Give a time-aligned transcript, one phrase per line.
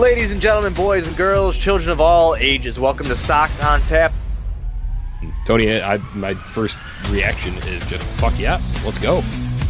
[0.00, 4.14] Ladies and gentlemen, boys and girls, children of all ages, welcome to Sox on Tap.
[5.44, 6.78] Tony, I, my first
[7.10, 9.20] reaction is just fuck yes, let's go.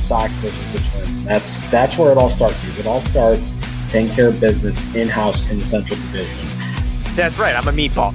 [0.01, 1.25] Sox versus the Twins.
[1.25, 2.61] That's that's where it all starts.
[2.61, 3.57] Because it all starts
[3.89, 6.49] taking care of business in house in the Central Division.
[7.17, 8.15] That's right, I'm a meatball.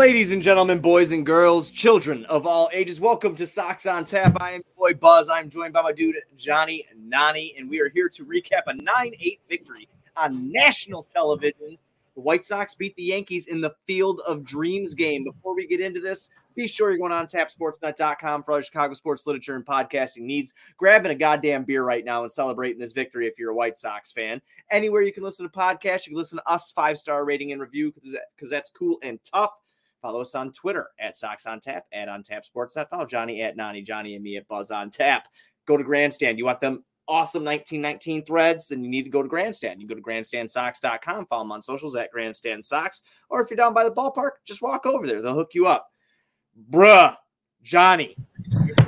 [0.00, 4.34] Ladies and gentlemen, boys and girls, children of all ages, welcome to Sox on Tap.
[4.40, 5.28] I am your boy Buzz.
[5.28, 9.40] I'm joined by my dude Johnny Nani, and we are here to recap a 9-8
[9.46, 11.76] victory on national television.
[12.14, 15.22] The White Sox beat the Yankees in the Field of Dreams game.
[15.22, 18.94] Before we get into this, be sure you're going on tapsportsnet.com for all your Chicago
[18.94, 20.54] sports literature and podcasting needs.
[20.78, 24.12] Grabbing a goddamn beer right now and celebrating this victory if you're a White Sox
[24.12, 24.40] fan.
[24.70, 27.60] Anywhere you can listen to podcasts, you can listen to us five star rating and
[27.60, 29.50] review because that's cool and tough.
[30.00, 32.88] Follow us on Twitter at Sox on Tap, at On Tap Sportsnet.
[32.88, 35.28] Follow Johnny at Nani, Johnny and me at Buzz on Tap.
[35.66, 36.38] Go to Grandstand.
[36.38, 39.80] You want them awesome 1919 threads, then you need to go to Grandstand.
[39.82, 43.74] You go to grandstandsox.com, follow them on socials at Grandstand Sox, or if you're down
[43.74, 45.20] by the ballpark, just walk over there.
[45.20, 45.88] They'll hook you up.
[46.70, 47.16] Bruh,
[47.62, 48.16] Johnny,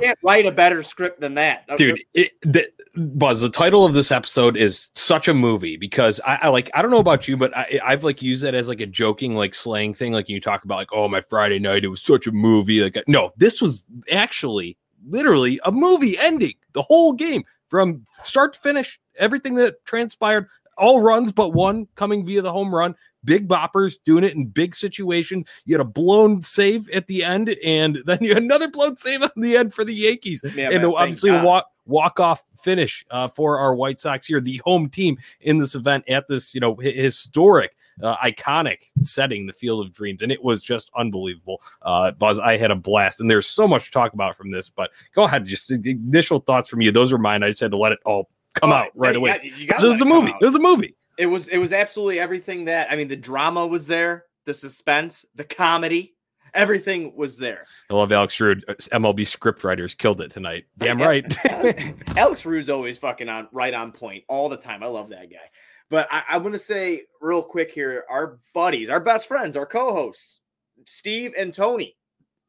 [0.03, 1.65] can't write a better script than that.
[1.77, 6.39] Dude, it, the, Buzz, the title of this episode is such a movie because I,
[6.43, 8.81] I like, I don't know about you, but I, I've like used that as like
[8.81, 10.13] a joking, like slang thing.
[10.13, 12.81] Like you talk about like, oh, my Friday night, it was such a movie.
[12.81, 18.59] Like, no, this was actually literally a movie ending the whole game from start to
[18.59, 22.95] finish, everything that transpired, all runs but one coming via the home run.
[23.25, 25.47] Big boppers doing it in big situations.
[25.65, 29.21] You had a blown save at the end, and then you had another blown save
[29.23, 33.05] on the end for the Yankees, Yeah, and man, obviously a walk walk off finish
[33.11, 36.59] uh, for our White Sox here, the home team in this event at this you
[36.61, 37.75] know hi- historic.
[38.01, 41.61] Uh, iconic setting, the Field of Dreams, and it was just unbelievable.
[41.83, 44.67] Uh, Buzz, I had a blast, and there's so much to talk about from this.
[44.71, 46.91] But go ahead, just initial thoughts from you.
[46.91, 47.43] Those are mine.
[47.43, 49.29] I just had to let it all come Oh, out right away.
[49.33, 50.33] got- you So it was a movie.
[50.41, 50.95] It was a movie.
[51.17, 55.25] It was it was absolutely everything that I mean the drama was there, the suspense,
[55.35, 56.15] the comedy,
[56.53, 57.65] everything was there.
[57.89, 58.63] I love Alex Root.
[58.67, 60.65] uh, MLB script writers killed it tonight.
[60.77, 61.25] Damn right.
[62.17, 64.83] Alex Root's always fucking on right on point all the time.
[64.83, 65.49] I love that guy.
[65.89, 69.65] But I, I want to say real quick here, our buddies, our best friends, our
[69.65, 70.41] co-hosts,
[70.85, 71.95] Steve and Tony,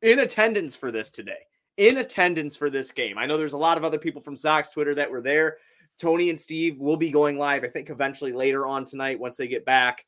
[0.03, 1.41] in attendance for this today.
[1.77, 3.19] In attendance for this game.
[3.19, 5.57] I know there's a lot of other people from Sox Twitter that were there.
[5.99, 9.47] Tony and Steve will be going live, I think, eventually later on tonight once they
[9.47, 10.05] get back.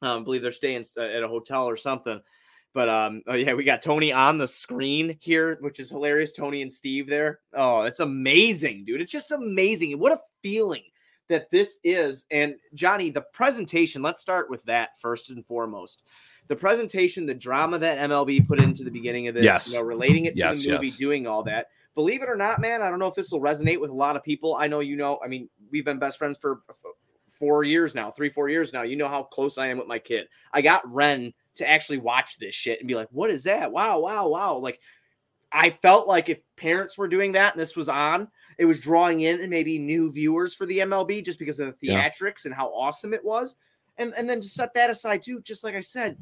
[0.00, 2.20] Um, I believe they're staying uh, at a hotel or something.
[2.74, 6.32] But um, oh yeah, we got Tony on the screen here, which is hilarious.
[6.32, 7.40] Tony and Steve there.
[7.52, 9.00] Oh, it's amazing, dude.
[9.02, 9.98] It's just amazing.
[9.98, 10.82] What a feeling
[11.28, 12.26] that this is.
[12.30, 14.00] And Johnny, the presentation.
[14.02, 16.02] Let's start with that first and foremost.
[16.48, 19.70] The presentation, the drama that MLB put into the beginning of this, Yes.
[19.70, 20.96] you know, relating it to Yes, the movie, yes.
[20.96, 21.68] doing all that.
[21.94, 24.16] Believe it or not, man, I don't know if this will resonate with a lot
[24.16, 24.56] of people.
[24.56, 25.20] I know you know.
[25.22, 26.62] I mean, we've been best friends for
[27.28, 28.82] four years now, three, four years now.
[28.82, 30.28] You know how close I am with my kid.
[30.52, 33.70] I got Ren to actually watch this shit and be like, what is that?
[33.70, 34.56] Wow, wow, wow.
[34.56, 34.80] Like,
[35.52, 39.20] I felt like if parents were doing that and this was on, it was drawing
[39.20, 42.08] in maybe new viewers for the MLB just because of the Yeah.
[42.08, 43.56] theatrics and how awesome it was.
[43.98, 46.16] And and then to set that aside too, just like I said,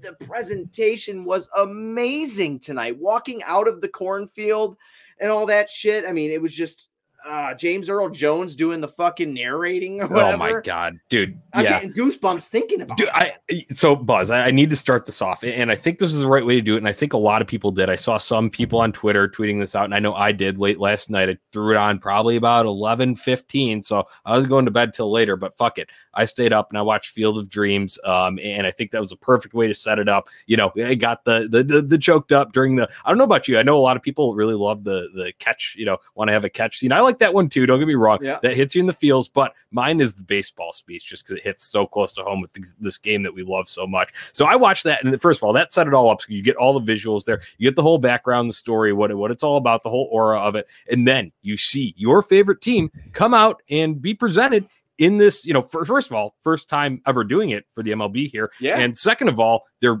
[0.00, 2.98] the presentation was amazing tonight.
[2.98, 4.76] Walking out of the cornfield
[5.20, 6.04] and all that shit.
[6.06, 6.88] I mean, it was just
[7.26, 10.34] uh James Earl Jones doing the fucking narrating or whatever.
[10.34, 11.38] Oh my god, dude.
[11.52, 11.80] I'm yeah.
[11.80, 13.36] getting goosebumps thinking about Dude, it.
[13.48, 16.20] I so Buzz, I, I need to start this off, and I think this is
[16.20, 16.78] the right way to do it.
[16.78, 17.88] And I think a lot of people did.
[17.90, 20.78] I saw some people on Twitter tweeting this out, and I know I did late
[20.78, 21.28] last night.
[21.28, 23.82] I threw it on probably about 11, 15.
[23.82, 25.90] So I was going to bed till later, but fuck it.
[26.14, 27.98] I stayed up and I watched Field of Dreams.
[28.04, 30.28] Um, and I think that was a perfect way to set it up.
[30.46, 33.24] You know, I got the the the, the choked up during the I don't know
[33.24, 33.58] about you.
[33.58, 36.32] I know a lot of people really love the the catch, you know, want to
[36.32, 36.92] have a catch scene.
[36.92, 37.66] I like that one too.
[37.66, 38.18] Don't get me wrong.
[38.22, 38.38] Yeah.
[38.42, 41.44] That hits you in the feels, but mine is the baseball speech just because it
[41.44, 44.12] hits so close to home with this, game that we love so much.
[44.32, 46.20] So I watched that, and first of all, that set it all up.
[46.22, 49.10] So you get all the visuals there, you get the whole background, the story, what
[49.10, 52.22] it- what it's all about, the whole aura of it, and then you see your
[52.22, 54.66] favorite team come out and be presented
[54.98, 55.44] in this.
[55.44, 58.52] You know, for, first of all, first time ever doing it for the MLB here,
[58.60, 58.78] Yeah.
[58.78, 60.00] and second of all, they're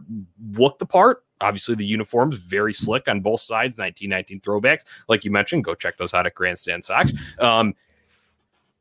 [0.56, 1.24] looked the part.
[1.44, 5.64] Obviously, the uniforms very slick on both sides, 1919 throwbacks, like you mentioned.
[5.64, 7.12] Go check those out at Grandstand Sox.
[7.38, 7.74] Um,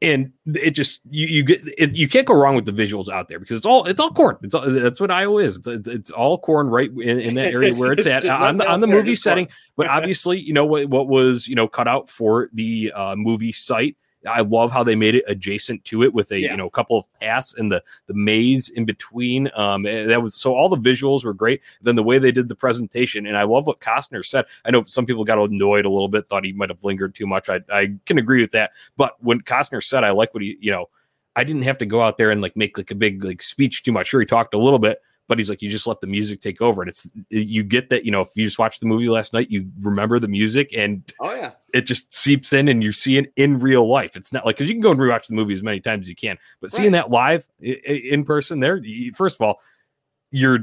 [0.02, 3.30] and it just you you get it, you can't go wrong with the visuals out
[3.30, 4.38] there because it's all it's all corn.
[4.42, 5.58] It's all, that's what Iowa is.
[5.58, 8.70] It's, it's, it's all corn right in, in that area where it's at on the,
[8.70, 9.48] on the movie setting.
[9.78, 13.54] But obviously, you know what what was you know cut out for the uh, movie
[13.54, 13.96] site
[14.28, 16.52] I love how they made it adjacent to it with a yeah.
[16.52, 19.50] you know a couple of paths and the the maze in between.
[19.56, 21.62] Um, that was so all the visuals were great.
[21.82, 24.46] Then the way they did the presentation, and I love what Costner said.
[24.66, 27.28] I know some people got annoyed a little bit, thought he might have lingered too
[27.28, 27.50] much.
[27.50, 28.72] I I can agree with that.
[28.98, 30.90] But when Costner said, I like what he you know.
[31.36, 33.82] I didn't have to go out there and like make like a big like speech
[33.82, 34.06] too much.
[34.06, 36.62] Sure, he talked a little bit, but he's like, you just let the music take
[36.62, 36.82] over.
[36.82, 39.50] And it's, you get that, you know, if you just watched the movie last night,
[39.50, 43.34] you remember the music and oh, yeah, it just seeps in and you see it
[43.36, 44.16] in real life.
[44.16, 46.10] It's not like, cause you can go and rewatch the movie as many times as
[46.10, 46.78] you can, but right.
[46.78, 48.82] seeing that live in person there,
[49.16, 49.60] first of all,
[50.32, 50.60] you're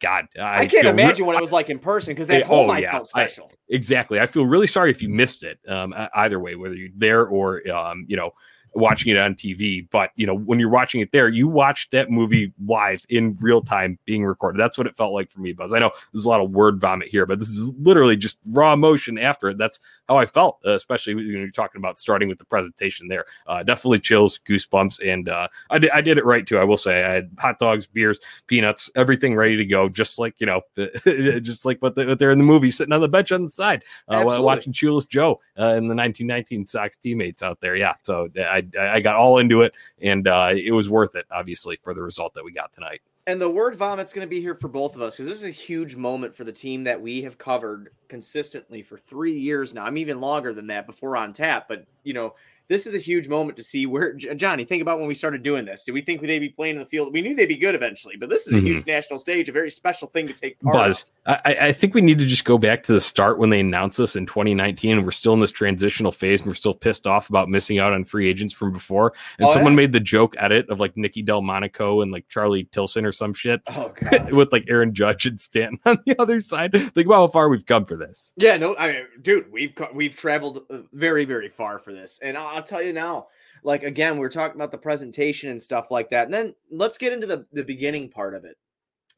[0.00, 0.26] God.
[0.36, 2.72] I, I can't imagine re- what it was like in person because at home oh,
[2.72, 3.48] I yeah, felt special.
[3.52, 4.18] I, exactly.
[4.18, 5.60] I feel really sorry if you missed it.
[5.68, 8.32] Um, either way, whether you're there or um, you know,
[8.74, 9.86] watching it on TV.
[9.90, 13.62] But you know, when you're watching it there, you watch that movie live in real
[13.62, 14.58] time being recorded.
[14.58, 15.72] That's what it felt like for me, Buzz.
[15.72, 18.72] I know there's a lot of word vomit here, but this is literally just raw
[18.72, 19.58] emotion after it.
[19.58, 23.24] That's how I felt, uh, especially when you're talking about starting with the presentation there.
[23.46, 26.58] Uh, definitely chills, goosebumps, and uh, I, did, I did it right too.
[26.58, 30.34] I will say I had hot dogs, beers, peanuts, everything ready to go, just like
[30.38, 30.62] you know,
[31.40, 33.48] just like what, the, what, they're in the movie, sitting on the bench on the
[33.48, 37.76] side, uh, watching Shoeless Joe uh, and the 1919 Sox teammates out there.
[37.76, 41.26] Yeah, so I I, I got all into it, and uh, it was worth it,
[41.30, 43.00] obviously, for the result that we got tonight.
[43.26, 45.44] And the word vomit's going to be here for both of us because this is
[45.44, 49.84] a huge moment for the team that we have covered consistently for three years now.
[49.84, 52.34] I'm even longer than that before on tap, but you know,
[52.70, 54.64] this is a huge moment to see where Johnny.
[54.64, 55.82] Think about when we started doing this.
[55.82, 57.12] Did we think they'd be playing in the field?
[57.12, 58.66] We knew they'd be good eventually, but this is a mm-hmm.
[58.66, 60.74] huge national stage, a very special thing to take part.
[60.74, 63.60] Buzz, I, I, think we need to just go back to the start when they
[63.60, 67.08] announced this in 2019, and we're still in this transitional phase, and we're still pissed
[67.08, 69.12] off about missing out on free agents from before.
[69.38, 69.78] And oh, someone yeah?
[69.78, 73.60] made the joke edit of like Nicky Delmonico and like Charlie Tilson or some shit,
[73.66, 73.92] oh,
[74.30, 76.72] with like Aaron Judge and Stanton on the other side.
[76.72, 78.32] Think about how far we've come for this.
[78.36, 82.36] Yeah, no, I mean, dude, we've we've traveled uh, very very far for this, and
[82.60, 83.28] I'll tell you now
[83.62, 86.24] like again, we are talking about the presentation and stuff like that.
[86.24, 88.56] And then let's get into the, the beginning part of it.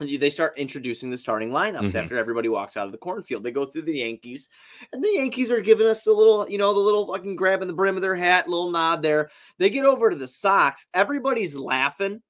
[0.01, 1.99] They start introducing the starting lineups mm-hmm.
[1.99, 3.45] after everybody walks out of the cornfield.
[3.45, 4.49] They go through the Yankees,
[4.93, 7.75] and the Yankees are giving us a little, you know, the little fucking grabbing the
[7.75, 9.31] brim of their hat, little nod there.
[9.59, 10.89] They get over to the Sox.
[10.93, 12.21] Everybody's laughing,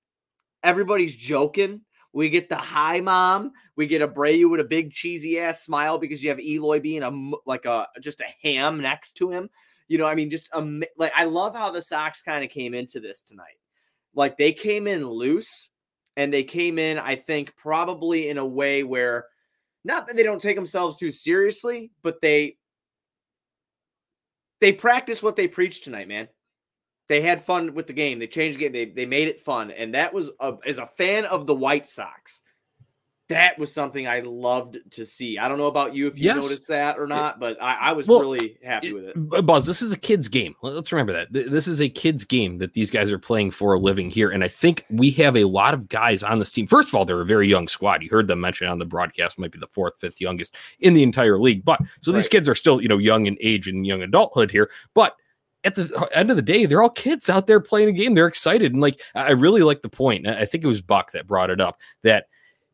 [0.63, 1.81] everybody's joking.
[2.13, 3.53] We get the hi mom.
[3.75, 7.31] We get Abreu with a big cheesy ass smile because you have Eloy being a
[7.47, 9.49] like a just a ham next to him.
[9.93, 12.73] You know, I mean, just um, like I love how the Sox kind of came
[12.73, 13.59] into this tonight.
[14.15, 15.69] Like they came in loose
[16.17, 19.27] and they came in, I think, probably in a way where
[19.85, 22.57] not that they don't take themselves too seriously, but they
[24.63, 26.27] they practice what they preach tonight, man.
[27.11, 28.19] They had fun with the game.
[28.19, 28.73] They changed the game.
[28.73, 29.73] They, they made it fun.
[29.73, 32.43] And that was a, as a fan of the White Sox,
[33.33, 35.39] that was something I loved to see.
[35.39, 36.37] I don't know about you if you yes.
[36.37, 39.47] noticed that or not, but I, I was well, really happy with it.
[39.47, 40.55] Buzz, this is a kid's game.
[40.63, 41.33] Let's remember that.
[41.33, 44.31] This is a kid's game that these guys are playing for a living here.
[44.31, 46.67] And I think we have a lot of guys on this team.
[46.67, 48.03] First of all, they're a very young squad.
[48.03, 51.03] You heard them mention on the broadcast, might be the fourth, fifth youngest in the
[51.03, 51.65] entire league.
[51.65, 52.17] But so right.
[52.17, 54.71] these kids are still, you know, young in age and young adulthood here.
[54.95, 55.17] But
[55.65, 58.15] at the end of the day, they're all kids out there playing a game.
[58.15, 58.73] They're excited.
[58.73, 60.27] And like, I really like the point.
[60.27, 62.27] I think it was Buck that brought it up that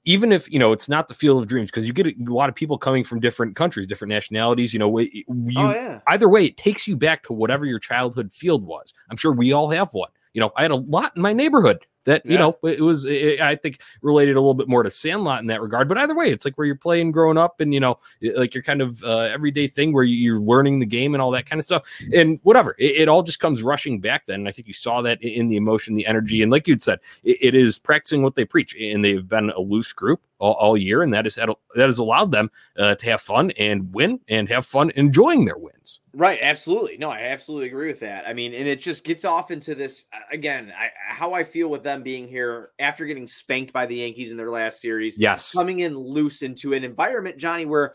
[0.09, 2.49] even if you know it's not the field of dreams because you get a, lot
[2.49, 6.01] of people coming from different countries different nationalities you know oh, you, oh, yeah.
[6.09, 8.93] either way it takes you back to whatever your childhood field was.
[9.11, 10.11] I'm sure we all have one.
[10.33, 12.33] You know i had a lot in my neighborhood that yeah.
[12.33, 15.47] you know it was it, i think related a little bit more to sandlot in
[15.47, 15.89] that regard.
[15.89, 17.99] But either way it's like where you're playing growing up and you know
[18.35, 21.47] like your kind of uh, everyday thing where you're learning the game and all that
[21.47, 21.87] kind of stuff.
[22.13, 24.41] And whatever it, it, all just comes rushing back then.
[24.41, 26.43] And i think you saw that in the emotion the energy.
[26.43, 28.75] And like you'd said it, it is practicing what they preach.
[28.77, 31.03] And they've been a loose group all, all year.
[31.03, 34.49] And that has had, that has allowed them uh, to have fun and win and
[34.49, 36.97] have fun enjoying their wins Right, absolutely.
[36.99, 38.27] No, I absolutely agree with that.
[38.27, 40.73] I mean, and it just gets off into this uh, again.
[40.77, 44.37] I, how I feel with them being here after getting spanked by the Yankees in
[44.37, 45.17] their last series.
[45.17, 47.95] Yes, coming in loose into an environment, Johnny, where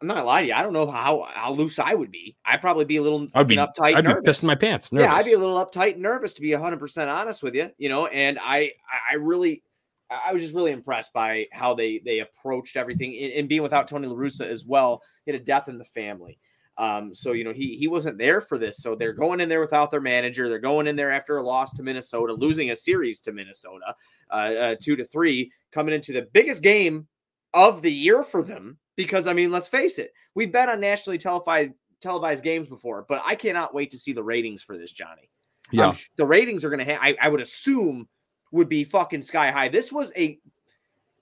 [0.00, 0.54] I'm not gonna lie to you.
[0.54, 2.36] I don't know how how loose I would be.
[2.44, 3.96] I'd probably be a little I'd be uptight.
[3.96, 4.22] I'd nervous.
[4.40, 4.92] be pissing my pants.
[4.92, 5.08] Nervous.
[5.08, 7.72] Yeah, I'd be a little uptight and nervous to be 100 percent honest with you.
[7.78, 8.70] You know, and I
[9.10, 9.64] I really
[10.08, 13.88] I was just really impressed by how they they approached everything and, and being without
[13.88, 15.02] Tony La Russa as well.
[15.24, 16.38] Hit a death in the family.
[16.78, 18.78] Um, so you know he he wasn't there for this.
[18.78, 20.48] So they're going in there without their manager.
[20.48, 23.94] They're going in there after a loss to Minnesota, losing a series to Minnesota,
[24.30, 27.06] uh, uh, two to three, coming into the biggest game
[27.54, 28.76] of the year for them.
[28.96, 33.22] Because I mean, let's face it, we've been on nationally televised televised games before, but
[33.24, 35.30] I cannot wait to see the ratings for this, Johnny.
[35.72, 35.88] Yeah.
[35.88, 36.94] I'm the ratings are going to.
[36.94, 38.06] Ha- I, I would assume
[38.52, 39.68] would be fucking sky high.
[39.68, 40.38] This was a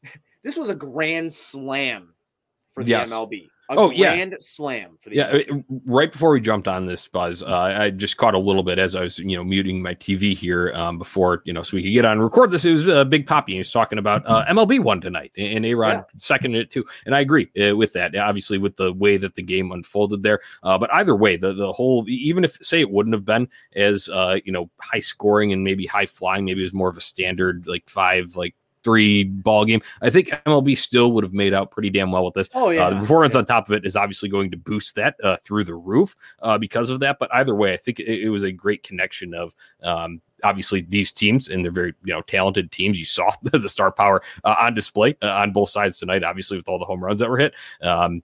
[0.42, 2.14] this was a grand slam
[2.72, 3.12] for the Yes.
[3.12, 3.48] MLB.
[3.70, 4.14] A Oh, yeah.
[4.14, 5.54] grand slam for the Yeah, uh,
[5.86, 8.94] right before we jumped on this, Buzz, uh, I just caught a little bit as
[8.94, 11.92] I was, you know, muting my TV here um, before, you know, so we could
[11.92, 12.66] get on and record this.
[12.66, 13.50] It was uh, Big Papi.
[13.52, 16.02] He was talking about uh, MLB one tonight, and A Rod Yeah.
[16.18, 16.84] seconded it too.
[17.06, 18.14] And I agree uh, with that.
[18.14, 21.72] Obviously, with the way that the game unfolded there, uh, but either way, the the
[21.72, 25.64] whole, even if say it wouldn't have been as, uh, you know, high scoring and
[25.64, 28.54] maybe high flying, maybe it was more of a standard like five like
[28.84, 29.82] three ball game.
[30.02, 32.48] I think MLB still would have made out pretty damn well with this.
[32.54, 35.16] Oh yeah, Uh, the performance on top of it is obviously going to boost that
[35.24, 37.16] uh, through the roof uh, because of that.
[37.18, 41.10] But either way, I think it, it was a great connection of um, obviously these
[41.10, 42.98] teams and they're very you know talented teams.
[42.98, 46.68] You saw the star power uh, on display uh, on both sides tonight, obviously with
[46.68, 47.54] all the home runs that were hit.
[47.82, 48.22] Um,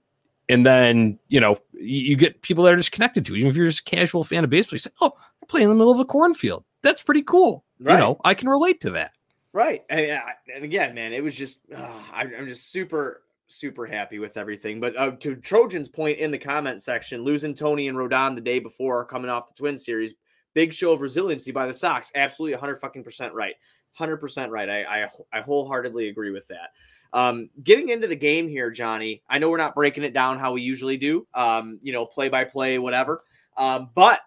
[0.49, 3.39] and then you know you, you get people that are just connected to it.
[3.39, 5.13] Even if you're just a casual fan of baseball, you say, "Oh,
[5.43, 6.65] I play in the middle of a cornfield.
[6.83, 7.95] That's pretty cool." Right.
[7.95, 9.13] You know, I can relate to that.
[9.53, 9.85] Right.
[9.91, 10.21] And,
[10.55, 14.79] and again, man, it was just, uh, I'm, I'm just super, super happy with everything.
[14.79, 18.61] But uh, to Trojan's point in the comment section, losing Tony and Rodon the day
[18.61, 20.15] before coming off the Twin Series,
[20.55, 22.13] big show of resiliency by the Sox.
[22.15, 23.55] Absolutely 100 fucking percent right.
[23.99, 24.69] 100% right.
[24.69, 26.71] I, I, I wholeheartedly agree with that.
[27.13, 30.53] Um, getting into the game here, Johnny, I know we're not breaking it down how
[30.53, 33.25] we usually do, um, you know, play by play, whatever.
[33.57, 34.21] Um, but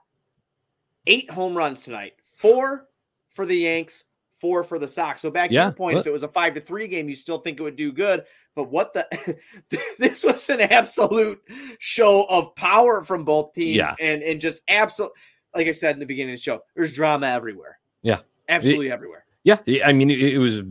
[1.08, 2.90] eight home runs tonight, four
[3.30, 4.04] for the Yanks,
[4.44, 5.22] four for the Sox.
[5.22, 7.16] So back to Yeah, your point, if it was a five to three game, you
[7.16, 8.26] still think it would do good.
[8.56, 9.38] But what the
[9.98, 11.42] this was an absolute
[11.80, 13.96] show of power from both teams Yeah.
[14.02, 15.14] and and just absolute
[15.56, 17.80] like I said in the beginning of the show, there's drama everywhere.
[18.02, 18.20] Yeah.
[18.50, 19.23] Absolutely everywhere.
[19.44, 20.62] Yeah, I mean, it, was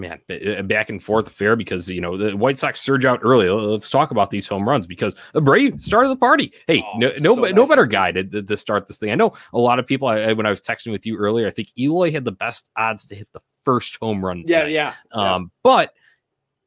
[0.00, 3.48] man a back and forth affair because you know the White Sox surge out early.
[3.48, 6.52] Let's talk about these home runs because Abreu started the party.
[6.66, 9.12] Hey, Oh, no, no, so no nice to better guy to, to, start this thing.
[9.12, 10.08] I know a lot of people.
[10.08, 13.06] I, when I was texting with you earlier, I think Eloy had the best odds
[13.06, 14.42] to hit the first home run.
[14.44, 14.94] Yeah, yeah.
[15.14, 15.34] yeah.
[15.34, 15.92] Um, but uh,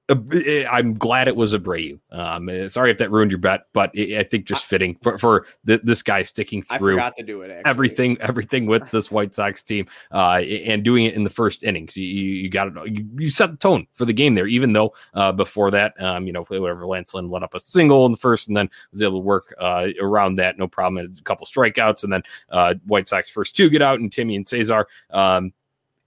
[0.10, 2.00] I'm glad it was Abreu.
[2.12, 5.18] Um, uh, sorry if that ruined your bet, but I I think just fitting for
[5.18, 7.62] for th- this guy sticking through forgot to do it.
[7.66, 11.96] Everything everything with this White Sox team uh, and doing it in the first innings.
[11.96, 12.74] You, you, you got it.
[12.88, 16.26] You, you set the tone for the game there, even though uh, before that, um,
[16.26, 19.02] you know, whatever Lance Lynn let up a single in the first and then was
[19.02, 20.58] able to work uh, around that.
[20.58, 21.14] No problem.
[21.18, 24.48] A couple strikeouts and then uh, White Sox first two get out and Timmy and
[24.48, 24.88] Cesar.
[25.12, 25.54] Um,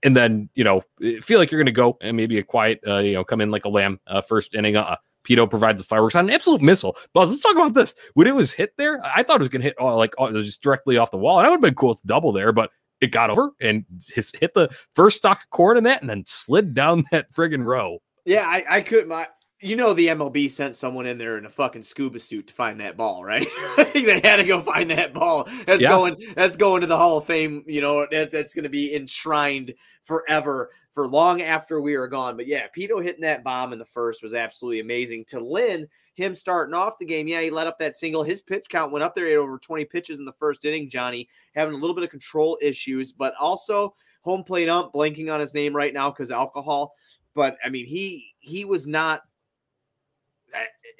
[0.03, 0.83] and then, you know,
[1.21, 3.51] feel like you're going to go and maybe a quiet, uh, you know, come in
[3.51, 4.75] like a lamb uh, first inning.
[4.75, 6.97] Uh, Pito provides the fireworks on an absolute missile.
[7.13, 7.95] Buzz, let's talk about this.
[8.13, 10.31] When it was hit there, I thought it was going to hit uh, like uh,
[10.33, 11.39] just directly off the wall.
[11.39, 14.31] And I would have been cool to double there, but it got over and his,
[14.39, 17.99] hit the first stock of corn in that and then slid down that friggin' row.
[18.25, 19.27] Yeah, I, I could my
[19.63, 22.79] you know the MLB sent someone in there in a fucking scuba suit to find
[22.81, 23.47] that ball, right?
[23.93, 25.47] they had to go find that ball.
[25.65, 25.89] That's Yeah.
[25.89, 29.73] going that's going to the Hall of Fame, you know, that, that's gonna be enshrined
[30.03, 32.37] forever for long after we are gone.
[32.37, 35.25] But yeah, Pito hitting that bomb in the first was absolutely amazing.
[35.29, 38.21] To Lynn, him starting off the game, yeah, he let up that single.
[38.21, 39.25] His pitch count went up there.
[39.25, 42.11] He had over 20 pitches in the first inning, Johnny, having a little bit of
[42.11, 46.93] control issues, but also home plate ump, blanking on his name right now because alcohol.
[47.33, 49.21] But I mean, he he was not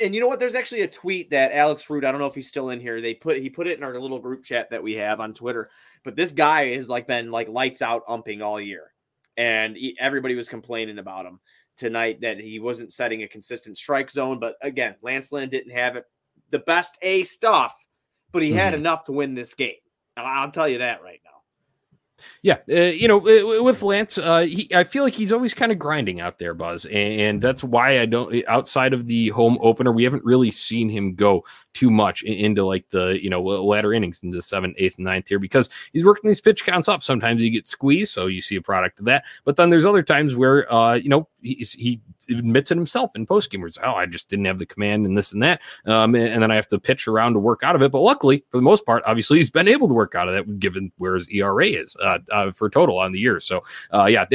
[0.02, 0.40] and you know what?
[0.40, 3.02] There's actually a tweet that Alex Root, I don't know if he's still in here.
[3.02, 5.70] They put he put it in our little group chat that we have on Twitter.
[6.04, 8.92] But this guy has like been like lights out umping all year,
[9.38, 11.40] and he, everybody was complaining about him
[11.78, 14.40] tonight that he wasn't setting a consistent strike zone.
[14.40, 16.06] But again, Lance Lynn didn't have it
[16.50, 17.76] the best A stuff,
[18.32, 18.78] but he had Mhm.
[18.78, 19.76] enough to win this game.
[20.18, 21.33] I'll tell you that right now.
[22.42, 25.72] Yeah, uh, you know, uh, with Lance, uh, he, I feel like he's always kind
[25.72, 28.44] of grinding out there, Buzz, and, and that's why I don't.
[28.48, 32.90] Outside of the home opener, we haven't really seen him go too much into like
[32.90, 36.64] the you know latter innings into seventh, eighth, ninth here because he's working these pitch
[36.64, 37.04] counts up.
[37.04, 39.24] Sometimes you get squeezed, so you see a product of that.
[39.44, 42.00] But then there's other times where uh, you know he,
[42.30, 45.18] admits it himself in post game, where oh, I just didn't have the command and
[45.18, 47.76] this and that, um, and, and then I have to pitch around to work out
[47.76, 47.92] of it.
[47.92, 50.60] But luckily, for the most part, obviously he's been able to work out of that,
[50.60, 53.40] given where his ERA is uh, uh, for total on the year.
[53.40, 53.64] So
[53.94, 54.26] uh, yeah,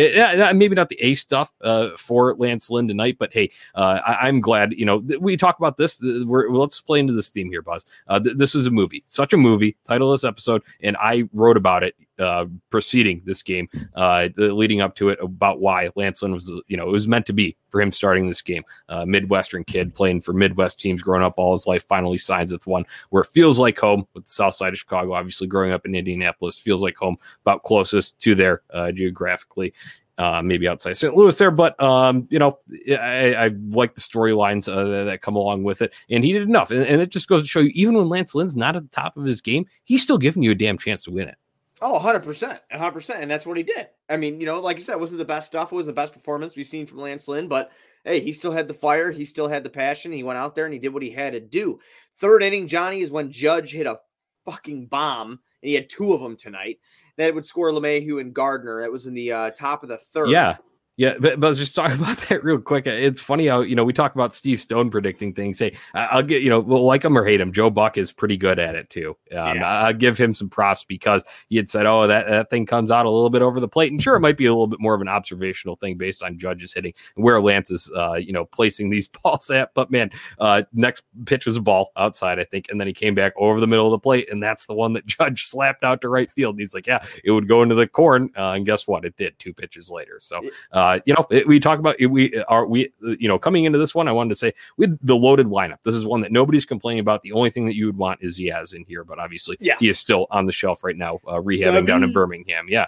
[0.53, 4.41] maybe not the A stuff uh, for Lance Lynn tonight, but hey, uh, I, I'm
[4.41, 4.73] glad.
[4.73, 5.99] You know, we talk about this.
[5.99, 7.85] th- We're, let's play into this theme here, Buzz.
[8.07, 9.77] Uh, th- this is a movie, such a movie.
[9.85, 14.81] Title of this episode, and I wrote about it uh, preceding this game, uh, leading
[14.81, 17.57] up to it about why Lance Lynn was, you know, it was meant to be
[17.71, 18.65] for him starting this game.
[18.89, 22.67] Uh, Midwestern kid playing for Midwest teams, growing up all his life, finally signs with
[22.67, 25.13] one where it feels like home with the South Side of Chicago.
[25.13, 29.73] Obviously, growing up in Indianapolis feels like home, about closest to there uh, geographically.
[30.19, 31.15] Uh, maybe outside St.
[31.15, 32.59] Louis there, but um, you know,
[32.91, 36.73] I, I like the storylines uh, that, come along with it, and he did enough.
[36.73, 38.89] And, and it just goes to show you, even when Lance Lynn's not at the
[38.89, 41.37] top of his game, he's still giving you a damn chance to win it.
[41.81, 42.59] Oh, 100%.
[42.73, 43.11] 100%.
[43.21, 43.89] And that's what he did.
[44.09, 45.73] I mean, you know, like you said, wasn't the best stuff.
[45.73, 47.71] It was the best performance we've seen from Lance Lynn, but
[48.05, 49.11] hey, he still had the fire.
[49.11, 50.13] He still had the passion.
[50.13, 51.79] He went out there and he did what he had to do.
[52.17, 54.01] Third inning, Johnny, is when Judge hit a
[54.45, 56.79] fucking bomb, and he had two of them tonight.
[57.19, 58.81] That would score LeMahieu and Gardner.
[58.81, 60.31] That was in the uh, top of the third.
[60.31, 60.57] Yeah.
[60.99, 62.87] Yeah, but, but I was just talking about that real quick.
[62.87, 65.61] It's funny how you know we talk about Steve Stone predicting things.
[65.61, 67.53] Hey, I'll get you know, we'll like him or hate him.
[67.53, 69.17] Joe Buck is pretty good at it too.
[69.33, 69.67] Um, Yeah.
[69.67, 73.07] I'll give him some props because he had said, "Oh, that that thing comes out
[73.07, 74.95] a little bit over the plate," and sure, it might be a little bit more
[74.95, 78.45] of an observational thing based on Judge's hitting and where Lance is, uh, you know,
[78.45, 79.73] placing these balls at.
[79.75, 83.15] But man, uh, next pitch was a ball outside, I think, and then he came
[83.15, 86.01] back over the middle of the plate, and that's the one that Judge slapped out
[86.01, 86.57] to right field.
[86.57, 89.05] And he's like, "Yeah, it would go into the corn," uh, and guess what?
[89.05, 90.19] It did two pitches later.
[90.21, 93.65] So uh, you know, it, we talk about it, we are we you know coming
[93.65, 94.09] into this one.
[94.09, 95.83] I wanted to say we had the loaded lineup.
[95.83, 97.23] This is one that nobody's complaining about.
[97.23, 99.77] The only thing that you would want is Yaz in here, but obviously Yeah.
[99.81, 102.67] he is still on the shelf right now, uh, rehabbing down in Birmingham.
[102.69, 102.87] Yeah,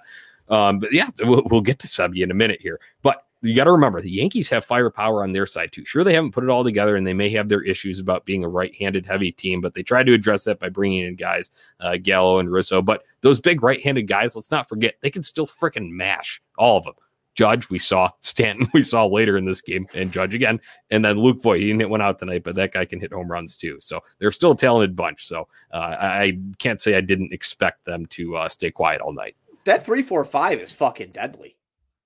[0.48, 3.24] um, but yeah, we'll, we'll get to Sebi in a minute here, but.
[3.42, 5.82] You got to remember the Yankees have firepower on their side too.
[5.86, 8.44] Sure, they haven't put it all together, and they may have their issues about being
[8.44, 11.48] a right-handed heavy team, but they tried to address that by bringing in guys,
[11.80, 12.82] uh, Gallo and Rizzo.
[12.82, 16.84] But those big right-handed guys, let's not forget, they can still freaking mash all of
[16.84, 16.92] them.
[17.40, 21.18] Judge, we saw Stanton, we saw later in this game, and Judge again, and then
[21.18, 21.60] Luke Voit.
[21.60, 23.78] He didn't hit one out tonight, but that guy can hit home runs too.
[23.80, 25.24] So they're still a talented bunch.
[25.24, 29.14] So uh, I I can't say I didn't expect them to uh, stay quiet all
[29.14, 29.36] night.
[29.64, 31.56] That three four five is fucking deadly.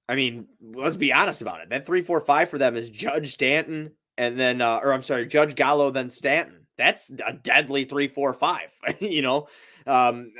[0.08, 1.70] I mean, let's be honest about it.
[1.70, 5.26] That three four five for them is Judge Stanton, and then, uh, or I'm sorry,
[5.26, 6.66] Judge Gallo, then Stanton.
[6.78, 8.70] That's a deadly three four five.
[9.00, 9.48] you know,
[9.84, 10.30] um,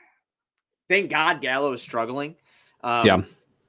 [0.90, 2.36] thank God Gallo is struggling.
[2.82, 3.22] Um, Yeah.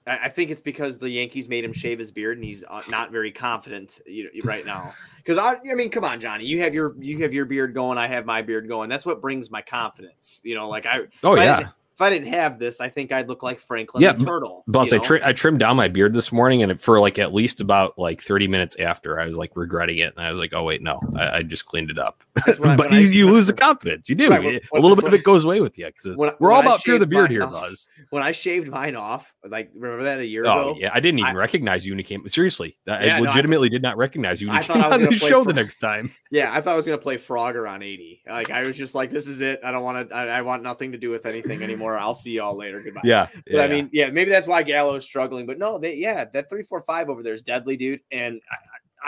[0.08, 2.82] I I think it's because the Yankees made him shave his beard, and he's uh,
[2.90, 4.94] not very confident you know, right now.
[5.26, 7.98] Because I, I mean, come on, Johnny, you have your you have your beard going,
[7.98, 8.90] I have my beard going.
[8.90, 10.42] That's what brings my confidence.
[10.44, 12.90] You know, like I, Oh if I yeah, didn't- if I didn't have this, I
[12.90, 14.64] think I'd look like Franklin Yeah, the Turtle.
[14.68, 17.62] You I, tri- I trimmed down my beard this morning, and for like at least
[17.62, 20.64] about like 30 minutes after, I was like regretting it, and I was like, "Oh
[20.64, 23.48] wait, no, I, I just cleaned it up." That's when I- but you, you lose
[23.48, 24.10] the confidence.
[24.10, 24.30] You do.
[24.30, 26.82] Right, when- a little bit of it goes away with you because we're all about
[26.82, 27.88] fear the beard here, off, Buzz.
[28.10, 30.76] when I shaved mine off, like remember that a year Oh ago?
[30.80, 32.28] yeah, I didn't even I- recognize you when you came.
[32.28, 34.84] Seriously, I Yeah, no, I legitimately did not recognize you when I you thought came
[34.84, 36.12] I was on gonna the show the next time.
[36.32, 38.22] Yeah, I thought I was gonna play Frogger on 80.
[38.28, 39.60] Like I was just like, this is it.
[39.64, 40.16] I don't want to.
[40.16, 41.83] I, I want nothing to do with anything anymore.
[41.84, 42.82] I'll see y'all later.
[42.82, 43.02] Goodbye.
[43.04, 45.46] Yeah, But I mean, yeah, maybe that's why Gallo is struggling.
[45.46, 48.02] But no, they, yeah, that three four five over there is deadly, dude.
[48.12, 48.56] And I,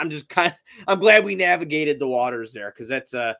[0.00, 3.34] I'm just kind of, I'm glad we navigated the waters there because that's uh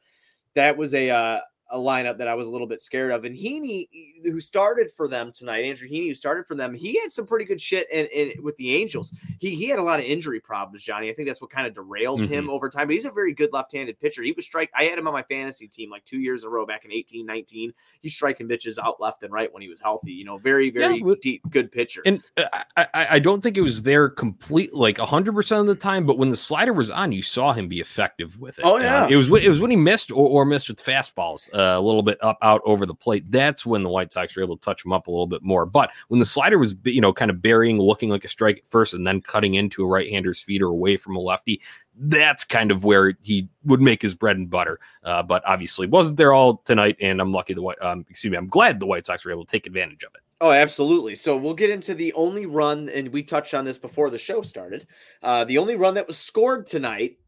[0.55, 3.25] that was a uh, a lineup that I was a little bit scared of.
[3.25, 3.89] And Heaney,
[4.23, 7.45] who started for them tonight, Andrew Heaney, who started for them, he had some pretty
[7.45, 9.13] good shit in, in with the Angels.
[9.41, 11.11] He he had a lot of injury problems, Johnny.
[11.11, 12.87] I think that's what kind of derailed him over time.
[12.87, 14.23] But he's a very good left-handed pitcher.
[14.23, 14.71] He was strike.
[14.77, 16.93] I had him on my fantasy team like two years in a row back in
[16.93, 17.73] 18, 19.
[18.01, 20.13] He's striking bitches out left and right when he was healthy.
[20.13, 22.03] You know, very very well- deep, good pitcher.
[22.07, 22.45] And uh,
[22.77, 26.07] I, I, I don't think it was there complete like hundred percent of the time,
[26.07, 28.65] but when the slider was on, you saw him be effective with it.
[28.65, 29.09] Oh, Um, yeah.
[29.09, 32.03] it was when- it was when he missed or, or missed with fastballs a little
[32.03, 33.31] bit up out over the plate.
[33.31, 35.67] That's when the White Sox were able to touch him up a little bit more.
[35.67, 38.67] But when the slider was you know kind of burying, looking like a strike at
[38.67, 41.61] first, and then cutting into a right hander's feet or away from a lefty.
[41.99, 46.19] That's kind of where he would make his bread and butter, uh, but obviously wasn't
[46.19, 46.97] there all tonight.
[47.01, 49.47] And I'm lucky the White, um, excuse me, I'm glad the White Sox were able
[49.47, 50.21] to take advantage of it.
[50.41, 51.15] Oh, absolutely.
[51.15, 54.43] So we'll get into the only run, and we touched on this before the show
[54.43, 54.87] started.
[55.23, 57.19] Uh, the only run that was scored tonight,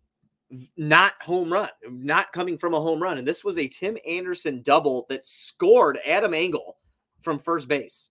[0.77, 3.19] not home run, not coming from a home run.
[3.19, 6.79] And this was a Tim Anderson double that scored Adam Engel
[7.23, 8.11] from first base.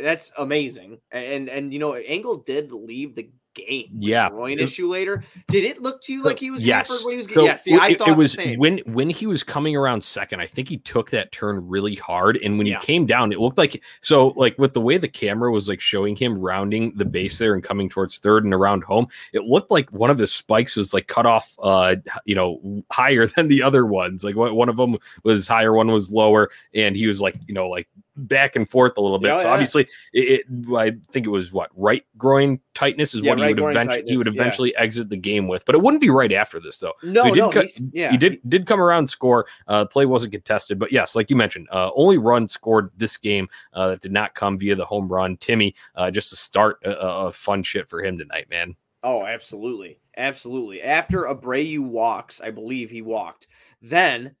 [0.00, 0.98] That's amazing.
[1.10, 3.88] And and you know, Engel did leave the game.
[3.96, 4.30] Yeah.
[4.30, 5.24] groin issue later.
[5.48, 6.88] Did it look to you like he was yes.
[7.04, 7.32] he was?
[7.32, 10.40] So yeah, see, I it, thought it was when when he was coming around second.
[10.40, 12.80] I think he took that turn really hard, and when Yeah.
[12.80, 15.80] he came down, it looked like so like with the way the camera was like
[15.80, 19.06] showing him rounding the base there and coming towards third and around home.
[19.32, 23.26] It looked like one of his spikes was like cut off, uh, you know, higher
[23.36, 24.24] than the other ones.
[24.24, 27.68] Like one of them was higher, one was lower, and he was like you know
[27.68, 27.88] like
[28.28, 29.28] back and forth a little bit.
[29.28, 29.52] Yeah, so yeah.
[29.52, 33.44] obviously, it, it I think it was what right groin tightness is Yeah, what he
[33.44, 35.64] right would eventually he would eventually exit the game with.
[35.64, 36.92] But it wouldn't be right after this though.
[37.02, 39.46] no, he did no, cut- he's- yeah, He did did come around score.
[39.66, 43.48] Uh, play wasn't contested, but yes, like you mentioned, uh, only run scored this game
[43.72, 45.36] uh, that did not come via the home run.
[45.38, 48.74] Timmy, uh, just to start a, a a fun shit for him tonight, man.
[49.02, 49.98] Oh, absolutely.
[50.16, 50.82] Absolutely.
[50.82, 53.46] After Abreu walks, I believe he walked.
[53.80, 54.34] Then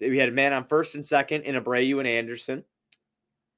[0.00, 2.62] we had a man on first and second in Abreu and Anderson.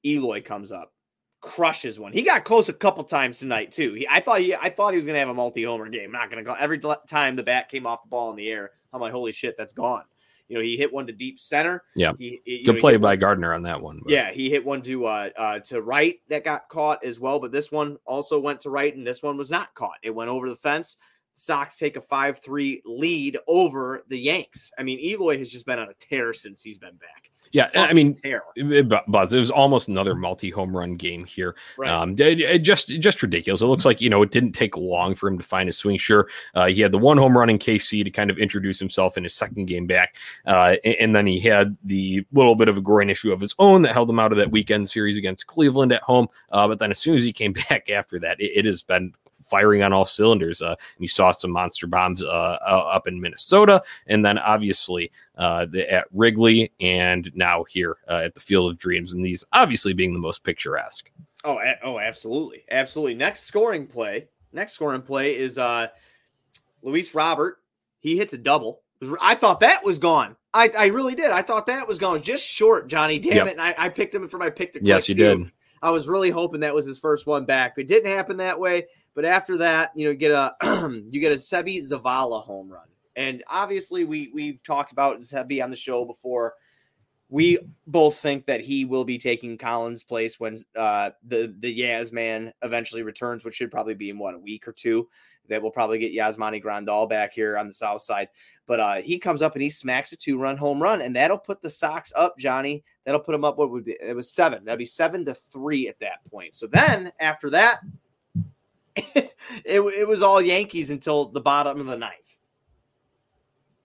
[0.04, 0.92] Eloy comes up,
[1.40, 2.12] crushes one.
[2.12, 3.94] He got close a couple times tonight too.
[3.94, 6.12] He, I thought he, I thought he was gonna have a multi-homer game.
[6.12, 8.72] Not gonna go every time the bat came off the ball in the air.
[8.92, 10.04] I'm like, holy shit, that's gone.
[10.48, 11.84] You know, he hit one to deep center.
[11.94, 12.12] Yeah.
[12.18, 14.00] he, he- Good know, play by one- Gardner on that one.
[14.02, 17.38] but- Yeah, he hit one to uh, uh to right that got caught as well,
[17.38, 19.98] but this one also went to right, and this one was not caught.
[20.02, 20.96] It went over the fence.
[21.34, 24.70] Sox take a five-three lead over the Yanks.
[24.78, 27.30] I mean, Eloy has just been on a tear since he's been back.
[27.52, 27.70] yeah.
[27.74, 28.42] I mean, tear.
[28.54, 31.56] it- Bu- Buzz, it was almost another multi home run game here.
[31.78, 31.90] Right.
[31.90, 33.62] Um, it- it just just ridiculous.
[33.62, 35.96] It looks like you know it didn't take long for him to find his swing.
[35.96, 39.16] Sure, uh, he had the one home run in KC to kind of introduce himself
[39.16, 40.16] in his second game back,
[40.46, 43.54] uh, and, and then he had the little bit of a groin issue of his
[43.58, 46.28] own that held him out of that weekend series against Cleveland at home.
[46.52, 49.12] Uh, but then as soon as he came back after that, it, it has been
[49.50, 50.62] firing on all cylinders.
[50.62, 52.26] Uh, you saw some monster bombs uh,
[52.62, 58.34] up in Minnesota, and then obviously uh, the, at Wrigley, and now here uh, at
[58.34, 61.10] the Field of Dreams, and these obviously being the most picturesque.
[61.44, 63.14] Oh, a- oh, absolutely, absolutely.
[63.14, 64.28] Next scoring play.
[64.52, 65.88] Next scoring play is uh
[66.82, 67.58] Luis Robert.
[68.00, 68.82] He hits a double.
[69.22, 70.36] I thought that was gone.
[70.52, 71.30] I, I really did.
[71.30, 72.20] I thought that was gone.
[72.20, 73.18] Just short, Johnny.
[73.18, 73.46] Damn Yep.
[73.46, 73.52] it.
[73.52, 75.36] And I, I picked him for my pick to Yes, you too.
[75.44, 75.52] did.
[75.82, 77.74] I was really hoping that was his first one back.
[77.78, 78.86] It didn't happen that way.
[79.14, 80.54] But after that, you know, get a
[81.10, 82.86] you get a Sebi Zavala home run.
[83.16, 86.54] And obviously we we've talked about Sebi on the show before.
[87.28, 92.12] We both think that he will be taking Collins' place when uh, the the Yaz
[92.12, 95.08] man eventually returns, which should probably be in what a week or two.
[95.48, 98.28] That will probably get Yasmani Grandal back here on the south side.
[98.66, 101.38] But uh, he comes up and he smacks a two run home run, and that'll
[101.38, 102.84] put the Sox up, Johnny.
[103.04, 103.58] That'll put them up.
[103.58, 103.96] What would be?
[104.00, 104.64] It was seven.
[104.64, 106.54] That'd be seven to three at that point.
[106.54, 107.80] So then after that,
[108.96, 112.38] it, it was all Yankees until the bottom of the ninth,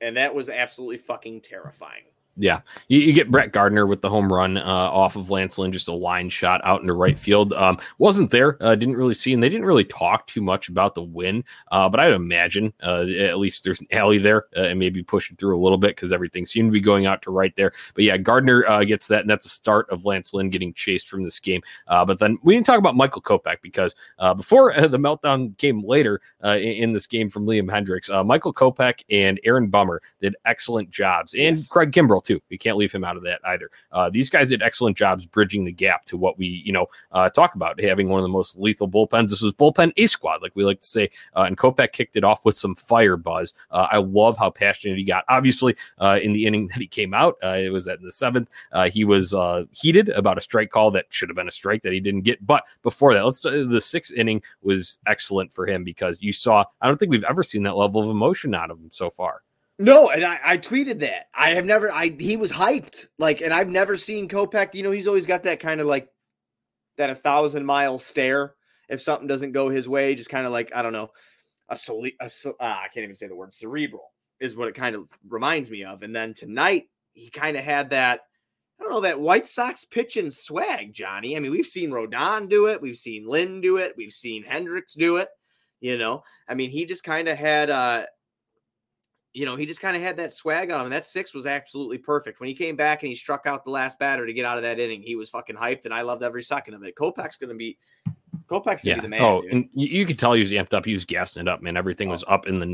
[0.02, 2.04] and that was absolutely fucking terrifying.
[2.38, 5.72] Yeah, you, you get Brett Gardner with the home run uh, off of Lance Lynn,
[5.72, 7.54] just a line shot out into right field.
[7.54, 10.96] Um, wasn't there, uh, didn't really see, and they didn't really talk too much about
[10.96, 11.46] the win.
[11.72, 15.38] Uh, but I'd imagine uh, at least there's an alley there uh, and maybe pushing
[15.38, 17.72] through a little bit because everything seemed to be going out to right there.
[17.94, 21.08] But yeah, Gardner uh, gets that, and that's the start of Lance Lynn getting chased
[21.08, 21.62] from this game.
[21.88, 25.58] Uh, but then we didn't talk about Michael Kopech because uh, before uh, the meltdown
[25.58, 29.68] came later uh, in, in this game from Liam Hendriks, uh, Michael Kopech and Aaron
[29.68, 31.68] Bummer did excellent jobs, and Yes.
[31.68, 32.42] Craig Kimbrel too.
[32.50, 33.70] We can't leave him out of that either.
[33.92, 37.30] Uh, these guys did excellent jobs bridging the gap to what we, you know, uh,
[37.30, 39.30] talk about having one of the most lethal bullpens.
[39.30, 41.10] This was bullpen A squad, like we like to say.
[41.36, 43.54] Uh, and Kopech kicked it off with some fire buzz.
[43.72, 45.26] Uh, I love how passionate he got.
[45.30, 48.50] Obviously, uh, in the inning that he came out, uh, it was at the seventh.
[48.92, 49.36] He was
[49.72, 52.46] heated about a strike call that should have been a strike that he didn't get.
[52.46, 56.66] But before that, let's the sixth inning was excellent for him because you saw.
[56.82, 59.42] I don't think we've ever seen that level of emotion out of him so far.
[59.78, 61.28] No, and I, I tweeted that.
[61.34, 61.92] I have never.
[61.92, 64.74] I he was hyped, like, and I've never seen Kopech.
[64.74, 66.08] You know, he's always got that kind of like
[66.98, 68.56] that a thousand mile stare
[68.88, 70.16] if something doesn't go his way.
[70.16, 71.10] Just kind of like I don't know,
[71.68, 74.96] a, cele- a ah, I can't even say the word cerebral is what it kind
[74.96, 76.04] of reminds me of.
[76.04, 76.84] And then tonight
[77.14, 78.22] he kind of had that.
[78.80, 81.36] I don't know that White Sox pitching swag, Johnny.
[81.36, 84.98] I mean, we've seen Rodon do it, we've seen Lynn do it, we've seen Hendriks
[84.98, 85.30] do it.
[85.82, 88.04] You know, I mean, he just kind of had uh
[89.36, 90.86] you know, he just kind of had that swag on him.
[90.86, 92.40] And that six was absolutely perfect.
[92.40, 94.64] When he came back and he struck out the last batter to get out of
[94.64, 96.96] that inning, he was fucking hyped, and I loved every second of it.
[96.96, 97.78] Kopech's going to be,
[98.48, 98.96] Kopech's going to Yeah.
[98.96, 99.22] be the man.
[99.22, 99.52] oh, dude.
[99.52, 100.86] and you, could tell he was amped up.
[100.86, 101.76] He was gassing it up, man.
[101.76, 102.12] Everything oh.
[102.12, 102.66] was up in the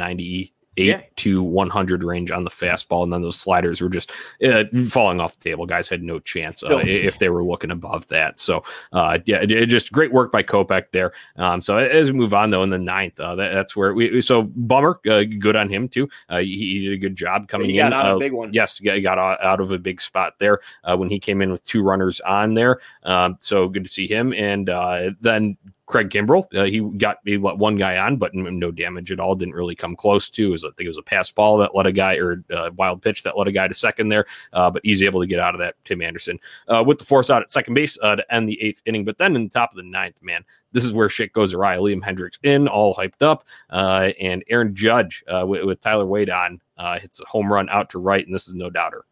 [0.78, 1.02] 98 Yeah.
[1.18, 3.04] to 100 range on the fastball.
[3.04, 4.12] And then those sliders were just
[4.46, 5.66] uh, falling off the table.
[5.66, 6.80] Guys had no chance uh, No.
[6.80, 8.40] if they were looking above that.
[8.40, 11.12] So, uh, yeah, it, it just great work by Kopech there.
[11.36, 14.22] Um, so as we move on, though, in the ninth, uh, that, that's where we,
[14.22, 16.10] so Bummer, uh, good on him, too.
[16.30, 17.94] Uh, he, he did a good job coming he got in.
[17.94, 18.54] out of a big one.
[18.54, 21.52] Yes, he got- out out of a big spot there uh, when he came in
[21.52, 22.80] with two runners on there.
[23.04, 24.32] Um, so good to see him.
[24.34, 25.58] And uh, then
[25.92, 29.36] Craig Kimbrel, uh, he got he let one guy on, but no damage at all.
[29.36, 30.48] Didn't really come close to.
[30.48, 32.72] It was, I think it was a pass ball that let a guy or uh,
[32.78, 34.26] wild pitch that let a guy to second there.
[34.54, 35.76] Uh, but he's able to get out of that.
[35.84, 38.82] Tim Anderson uh, with the force out at second base uh, to end the eighth
[38.86, 39.04] inning.
[39.04, 41.76] But then in the top of the ninth, man, this is where shit goes awry.
[41.76, 46.62] Liam Hendriks in, all hyped up, uh, and Aaron Judge with, with Tyler Wade on
[47.02, 49.04] hits a home run out to right, and this is no doubter.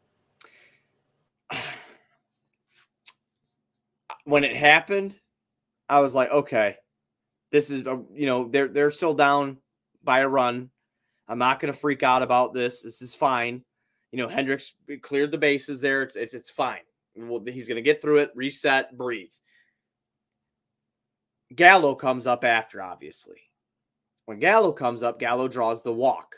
[4.23, 5.18] when it happened,
[5.89, 6.77] I was like, okay,
[7.51, 9.57] this is a, you know they're they're still down
[10.03, 10.69] by a run.
[11.27, 12.81] I'm not going to freak out about this.
[12.81, 13.63] This is fine.
[14.11, 14.71] You know, Hendriks
[15.01, 16.01] cleared the bases there.
[16.03, 16.81] It's it's, it's fine.
[17.15, 19.31] Well, he's going to get through it, reset, breathe.
[21.53, 23.41] Gallo comes up after, obviously.
[24.25, 26.35] When Gallo comes up, Gallo draws the walk.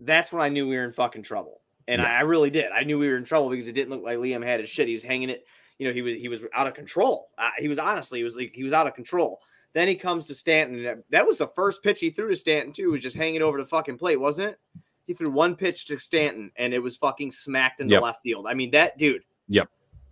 [0.00, 1.60] That's when I knew we were in fucking trouble.
[1.86, 2.72] And I, I really did.
[2.72, 4.88] I knew we were in trouble because it didn't look like Liam had his shit.
[4.88, 5.44] He was hanging it
[5.80, 7.30] you know, he was he was out of control.
[7.38, 9.40] Uh, he was honestly, he was like he was out of control.
[9.72, 10.84] Then he comes to Stanton.
[10.84, 12.90] And that was the first pitch he threw to Stanton too.
[12.90, 14.58] Was just hanging over the fucking plate, wasn't it?
[15.06, 18.02] He threw one pitch to Stanton, and it was fucking smacked into Yep.
[18.02, 18.46] left field.
[18.46, 19.22] I mean, that dude.
[19.48, 19.68] Yep.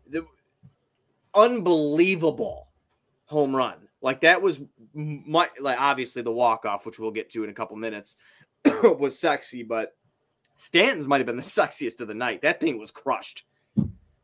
[0.08, 0.24] The,
[1.34, 2.68] unbelievable
[3.26, 3.76] home run.
[4.00, 4.60] Like that was
[4.94, 8.16] my like obviously the walk off, which we'll get to in a couple minutes,
[8.82, 9.96] was sexy, but
[10.56, 12.42] Stanton's might have been the sexiest of the night.
[12.42, 13.44] That thing was crushed.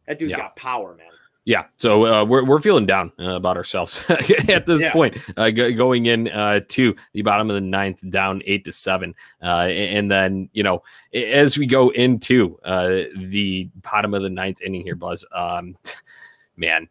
[0.07, 0.39] That dude's Yeah.
[0.39, 1.07] got power, man.
[1.47, 4.03] Yeah, so uh, we're we're feeling down uh, about ourselves
[4.49, 4.93] at this Yeah.
[4.93, 8.73] point, uh, go, going in uh, to the bottom of the ninth, down eight to
[8.73, 14.31] seven, uh, and then you know as we go into uh, the bottom of the
[14.31, 15.77] ninth inning here, Buzz, um,
[16.57, 16.89] man,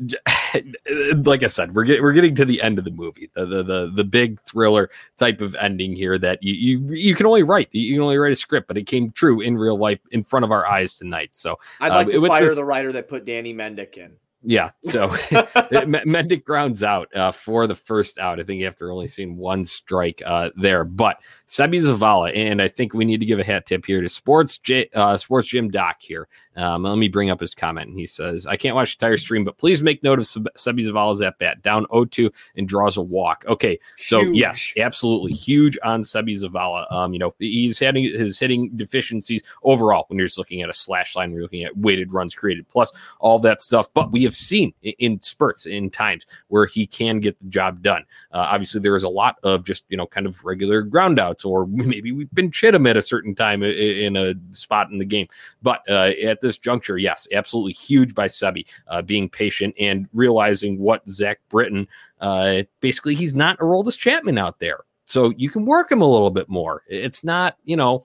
[1.24, 3.62] like I said, we're getting we're getting to the end of the movie, the the
[3.62, 7.68] the, the big thriller type of ending here that you, you you can only write,
[7.72, 10.44] you can only write a script, but it came true in real life in front
[10.44, 11.30] of our eyes tonight.
[11.32, 14.16] So I'd like um, to fire this- the writer that put Danny Mendick in.
[14.42, 15.04] Yeah, so
[15.72, 18.40] M- Mendick grounds out uh, for the first out.
[18.40, 22.94] I think after only seeing one strike uh, there, but Sebi Zavala, and I think
[22.94, 25.96] we need to give a hat tip here to Sports J, uh, Sports Gym Doc
[26.00, 26.28] here.
[26.56, 27.90] Um, let me bring up his comment.
[27.90, 30.48] And he says, "I can't watch the entire stream, but please make note of Seb-
[30.56, 34.36] Sebi Zavala's at bat down 0-2 and draws a walk." Okay, so Huge.
[34.36, 36.90] yes, absolutely huge on Sebi Zavala.
[36.92, 40.74] Um, you know he's having his hitting deficiencies overall when you're just looking at a
[40.74, 43.92] slash line, we're looking at weighted runs created plus all that stuff.
[43.94, 48.04] But we have seen in spurts, in times where he can get the job done.
[48.32, 51.44] Uh, obviously, there is a lot of just you know kind of regular ground outs,
[51.44, 55.04] or maybe we've been chit him at a certain time in a spot in the
[55.04, 55.26] game.
[55.62, 60.78] But uh, at this juncture, yes, absolutely huge by Sebi, uh, being patient and realizing
[60.78, 61.88] what Zach Britton,
[62.20, 64.80] uh, basically, he's not a Roldis Chapman out there.
[65.06, 66.84] So you can work him a little bit more.
[66.88, 68.04] It's not, you know,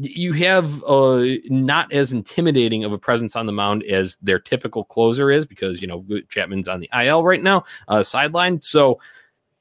[0.00, 4.84] you have uh, not as intimidating of a presence on the mound as their typical
[4.84, 8.62] closer is because, you know, Chapman's on the IL right now, uh, sideline.
[8.62, 8.98] So,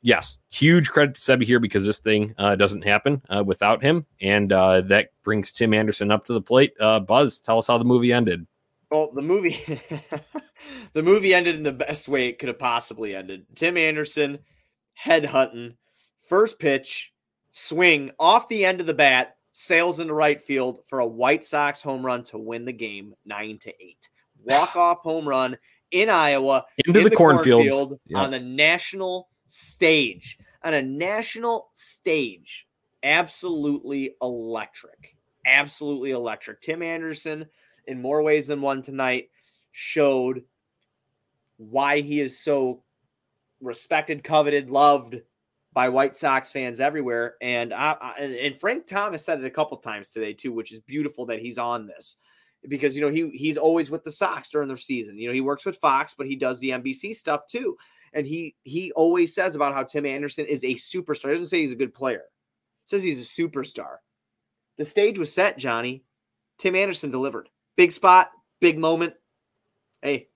[0.01, 4.05] yes, huge credit to Sebi here because this thing uh, doesn't happen uh, without him.
[4.21, 6.73] And uh, that brings Tim Anderson up to the plate.
[6.79, 8.47] Uh, Buzz, tell us how the movie ended.
[8.89, 9.59] Well, the movie
[10.93, 13.45] the movie ended in the best way it could have possibly ended.
[13.55, 14.39] Tim Anderson
[14.93, 15.75] head hunting,
[16.27, 17.13] first pitch,
[17.51, 21.81] swing off the end of the bat, sails into right field for a White Sox
[21.81, 24.09] home run to win the game 9 to 8.
[24.45, 25.57] Walk off home run
[25.91, 27.67] in Iowa Into in the, cornfields.
[27.69, 28.19] cornfield Yeah.
[28.19, 30.39] on the national stage.
[30.63, 32.67] On a national stage.
[33.03, 35.17] Absolutely electric.
[35.45, 36.61] Absolutely electric.
[36.61, 37.45] Tim Anderson,
[37.85, 39.29] in more ways than one tonight,
[39.71, 40.45] showed
[41.57, 42.83] why he is so
[43.59, 45.19] respected, coveted, loved
[45.73, 47.35] by White Sox fans everywhere.
[47.41, 50.79] And I, I, and- Frank Thomas said it a couple times today too, which is
[50.79, 52.17] beautiful that he's on this
[52.67, 55.17] because you know he he's always with the Sox during their season.
[55.17, 57.77] You know he works with Fox, but he does the NBC stuff too.
[58.13, 61.27] And he he always says about how Tim Anderson is a superstar.
[61.27, 62.23] He doesn't say he's a good player.
[62.85, 63.97] says he's a superstar.
[64.77, 66.03] The stage was set, Johnny.
[66.57, 67.49] Tim Anderson delivered.
[67.77, 69.13] Big spot, big moment.
[70.01, 70.28] Hey,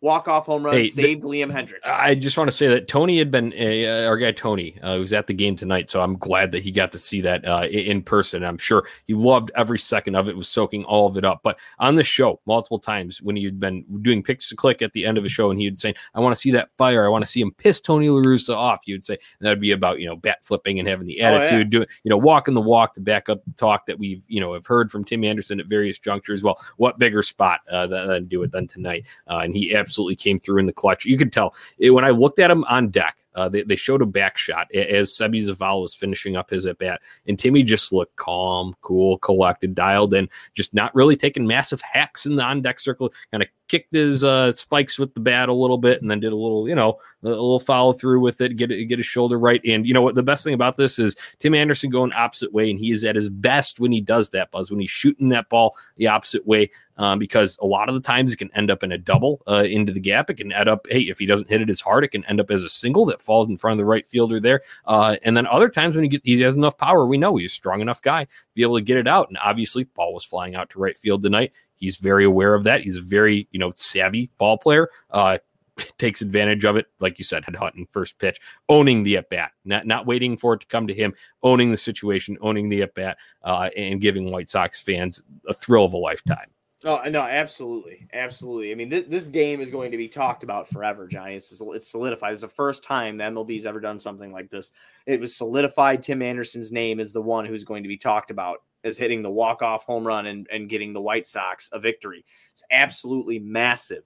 [0.00, 1.80] walk off home run Hey, saved Liam Hendriks.
[1.84, 5.12] I just want to say that Tony had been uh, our guy Tony uh, was
[5.12, 8.02] at the game tonight, so I'm glad that he got to see that uh, in
[8.02, 8.44] person.
[8.44, 11.40] I'm sure he loved every second of it, was soaking all of it up.
[11.42, 15.04] But on the show, multiple times when he'd been doing picks to click at the
[15.04, 17.04] end of a show, and he'd say, "I want to see that fire.
[17.04, 20.06] I want to see him piss Tony LaRussa off." You'd say that'd be about you
[20.06, 21.38] know bat flipping and having the Oh, yeah.
[21.38, 24.40] attitude, doing you know walking the walk to back up the talk that we've you
[24.40, 26.44] know have heard from Tim Anderson at various junctures.
[26.44, 29.04] Well, what bigger spot uh, than, than do it than tonight?
[29.28, 31.04] Uh, and he absolutely came through in the clutch.
[31.04, 33.16] You could tell it, when I looked at him on deck.
[33.34, 36.78] Uh, they, they showed a back shot as Sebi Zaval was finishing up his at
[36.78, 41.80] bat, and Timmy just looked calm, cool, collected, dialed in, just not really taking massive
[41.80, 43.12] hacks in the on deck circle.
[43.30, 46.32] Kind of kicked his uh, spikes with the bat a little bit, and then did
[46.32, 49.60] a little, you know, a little follow through with it, get get his shoulder right.
[49.64, 50.14] And you know what?
[50.14, 53.16] The best thing about this is Tim Anderson going opposite way, and he is at
[53.16, 54.50] his best when he does that.
[54.50, 58.00] Buzz when he's shooting that ball the opposite way, um, because a lot of the
[58.00, 60.30] times it can end up in a double uh, into the gap.
[60.30, 62.40] It can end up, hey, if he doesn't hit it as hard, it can end
[62.40, 64.62] up as a single that falls in front of the right fielder there.
[64.84, 67.52] Uh, and then other times when he get, he has enough power, we know he's
[67.52, 69.28] a strong enough guy to be able to get it out.
[69.28, 71.52] And obviously, ball was flying out to right field tonight.
[71.78, 72.82] He's very aware of that.
[72.82, 74.88] He's a very you know savvy ball player.
[75.10, 75.38] Uh,
[75.98, 79.52] takes advantage of it, like you said, head hunting first pitch, owning the at bat,
[79.64, 82.94] not not waiting for it to come to him, owning the situation, owning the at
[82.94, 86.50] bat, uh, and giving White Sox fans a thrill of a lifetime.
[86.84, 88.70] Oh no, absolutely, absolutely.
[88.70, 91.34] I mean, this, this game is going to be talked about forever, Johnny.
[91.34, 92.32] It's, it's solidified.
[92.32, 94.70] It's the first time the MLB's ever done something like this.
[95.04, 96.04] It was solidified.
[96.04, 99.30] Tim Anderson's name is the one who's going to be talked about as hitting the
[99.30, 102.24] walk off home run and, and getting the White Sox a victory.
[102.50, 104.04] It's absolutely massive.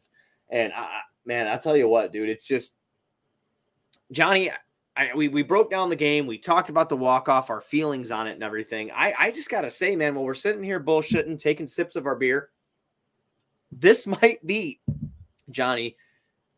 [0.50, 2.74] And I, man, I'll tell you what, dude, it's just
[4.10, 4.50] Johnny.
[4.94, 6.26] I, we we broke down the game.
[6.26, 8.90] We talked about the walk off, our feelings on it, and everything.
[8.94, 12.16] I I just gotta say, man, while we're sitting here bullshitting, taking sips of our
[12.16, 12.50] beer,
[13.70, 14.80] this might be
[15.50, 15.96] Johnny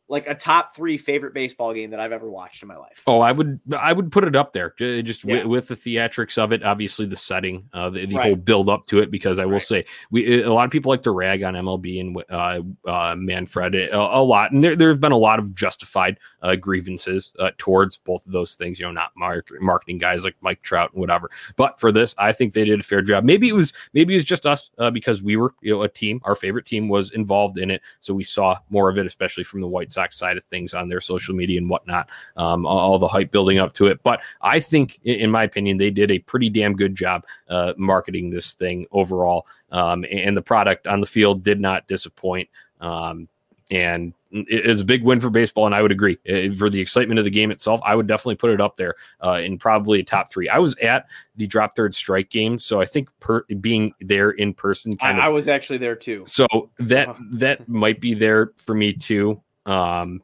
[0.09, 3.01] like a top three favorite baseball game that I've ever watched in my life.
[3.07, 5.37] Oh, I would I would put it up there just Yeah.
[5.45, 6.63] with, with the theatrics of it.
[6.63, 8.27] Obviously, the setting, uh, the, the Right.
[8.27, 9.11] whole build up to it.
[9.11, 9.63] Because I will Right.
[9.63, 13.75] say, we a lot of people like to rag on MLB and uh, uh, Manfred
[13.75, 17.53] a, a lot, and there there have been a lot of justified uh, grievances uh,
[17.57, 18.79] towards both of those things.
[18.79, 21.31] You know, not mark, marketing guys like Mike Trout and whatever.
[21.57, 23.25] But for this, I think they did a fair job.
[23.25, 25.89] Maybe it was maybe it was just us uh, because we were you know a
[25.89, 26.21] team.
[26.25, 29.63] Our favorite team was involved in it, so we saw more of it, especially from
[29.63, 32.11] the White Sox side of things on their social media and whatnot.
[32.37, 34.03] Um, all, the hype building up to it.
[34.03, 38.31] But I think, in my opinion, they did a pretty damn good job uh, marketing
[38.31, 39.47] this thing overall.
[39.73, 42.49] Um, and the product on the field did not disappoint.
[42.81, 43.29] Um,
[43.71, 46.19] and it is a big win for baseball, and I would agree.
[46.57, 49.41] For the excitement of the game itself, I would definitely put it up there uh,
[49.43, 50.49] in probably a top three.
[50.49, 54.53] I was at the drop third strike game, so I think per, being there in
[54.53, 56.25] person I, of I was actually there too.
[56.27, 56.47] so
[56.79, 59.41] that that might be there for me too.
[59.67, 60.23] Um,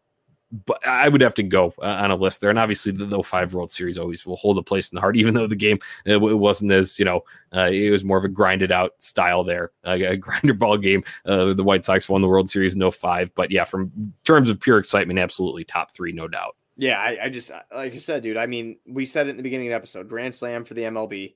[0.66, 3.22] but I would have to go uh, on a list there, and obviously the, the
[3.22, 5.78] five World Series always will hold a place in the heart, even though the game
[6.08, 7.22] uh, it wasn't as you know
[7.54, 11.04] uh, it was more of a grinded out style there, uh, a grinder ball game.
[11.24, 13.92] Uh, the White Sox won the World Series, no five, but yeah, from
[14.24, 16.56] terms of pure excitement, absolutely top three, no doubt.
[16.76, 18.36] Yeah, I, I just like I said, dude.
[18.36, 20.08] I mean, we said it in the beginning of the episode.
[20.08, 21.34] Grand Slam for the MLB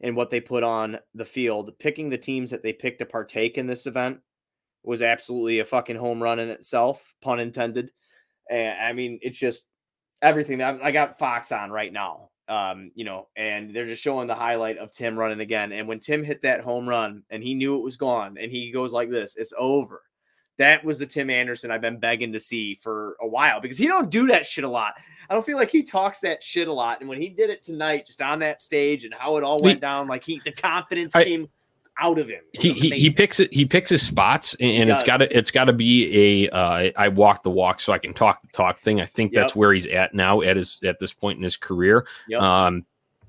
[0.00, 1.76] and what they put on the field.
[1.78, 4.20] Picking the teams that they picked to partake in this event
[4.84, 7.90] was absolutely a fucking home run in itself, pun intended.
[8.50, 9.66] And I mean, it's just
[10.22, 10.58] everything.
[10.58, 14.34] that I got Fox on right now, um, you know, and they're just showing the
[14.34, 15.72] highlight of Tim running again.
[15.72, 18.70] And when Tim hit that home run and he knew it was gone, and he
[18.70, 20.02] goes like this, "It's over."
[20.58, 23.88] That was the Tim Anderson I've been begging to see for a while because he
[23.88, 24.94] don't do that shit a lot.
[25.28, 27.00] I don't feel like he talks that shit a lot.
[27.00, 29.64] And when he did it tonight, just on that stage and how it all He-
[29.64, 31.48] went down, like he the confidence I- came
[31.98, 32.40] out of him.
[32.52, 35.50] He, he, he picks it he picks his spots and, and it's got to it's
[35.50, 38.78] got to be a uh, I walk the walk so I can talk the talk
[38.78, 39.00] thing.
[39.00, 42.06] I think that's where he's at now at his at this point in his career.
[42.28, 42.42] Yep.
[42.42, 42.86] Um,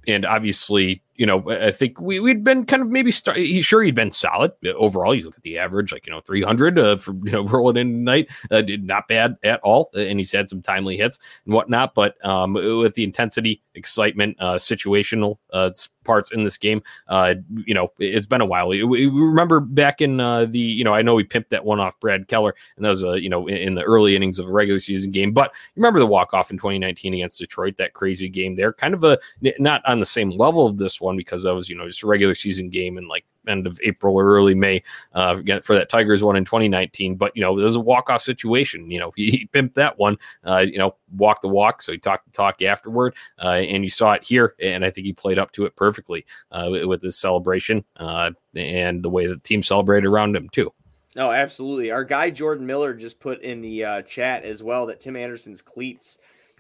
[0.08, 3.38] and obviously, you know, I think we we'd been kind of maybe start.
[3.38, 5.15] He's sure he'd been solid overall.
[5.15, 7.78] You look at the average, like you know, three hundred uh, for you know rolling
[7.78, 9.91] in tonight, uh, did not bad at all.
[9.95, 11.95] uh, And he's had some timely hits and whatnot.
[11.95, 15.71] But um, with the intensity, excitement, uh, situational uh,
[16.04, 18.67] parts in this game, uh, you know, it's been a while.
[18.67, 21.80] We, we remember back in uh, the, you know, I know we pimped that one
[21.80, 24.47] off Brad Keller, and that was, uh, you know, in, in the early innings of
[24.47, 25.32] a regular season game.
[25.34, 28.93] But you remember the walk off in 2019 against Detroit, that crazy game there, kind
[28.93, 29.17] of a
[29.60, 32.08] not on the same level of this one because that was, you know, just a
[32.08, 36.24] regular season game in like end of April or early May uh, for that Tigers
[36.24, 37.15] one in 2019.
[37.15, 38.89] But you know, there was a walk off situation.
[38.89, 40.18] You know, he, pimped that one.
[40.44, 43.89] Uh, you know, walk the walk, so he talked the talk afterward, uh, and you
[43.89, 44.56] saw it here.
[44.62, 48.32] And I think he played up to it perfectly uh, with- with his celebration uh,
[48.56, 50.72] and the way the team celebrated around him too.
[51.15, 51.91] No, absolutely.
[51.91, 55.62] Our guy Jordan Miller just put in the uh, chat as well that Tim Anderson's
[55.62, 56.18] cleats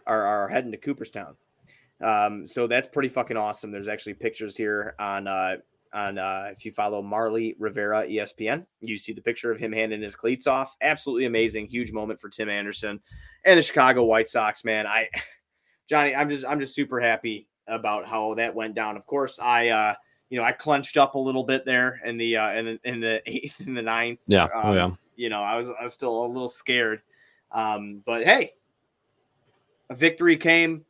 [0.07, 1.35] are, are heading to Cooperstown.
[2.03, 3.71] Um, so that's pretty fucking awesome.
[3.71, 5.57] There's actually pictures here on uh,
[5.93, 10.01] on uh, if you follow Marly Rivera ESPN, you see the picture of him handing
[10.01, 10.75] his cleats off.
[10.81, 12.99] Absolutely amazing, huge moment for Tim Anderson
[13.45, 14.65] and the Chicago White Sox.
[14.65, 15.07] Man, I
[15.87, 18.97] Johnny, I'm just I'm just super happy about how that went down.
[18.97, 19.93] Of course, I uh,
[20.29, 22.99] you know I clenched up a little bit there in the uh, in the, in
[22.99, 24.47] the eighth and the ninth Yeah.
[24.53, 24.89] oh Um, yeah.
[25.15, 27.01] you know, I was I was still a little scared.
[27.51, 28.51] Um, but hey,
[29.89, 30.83] a victory came.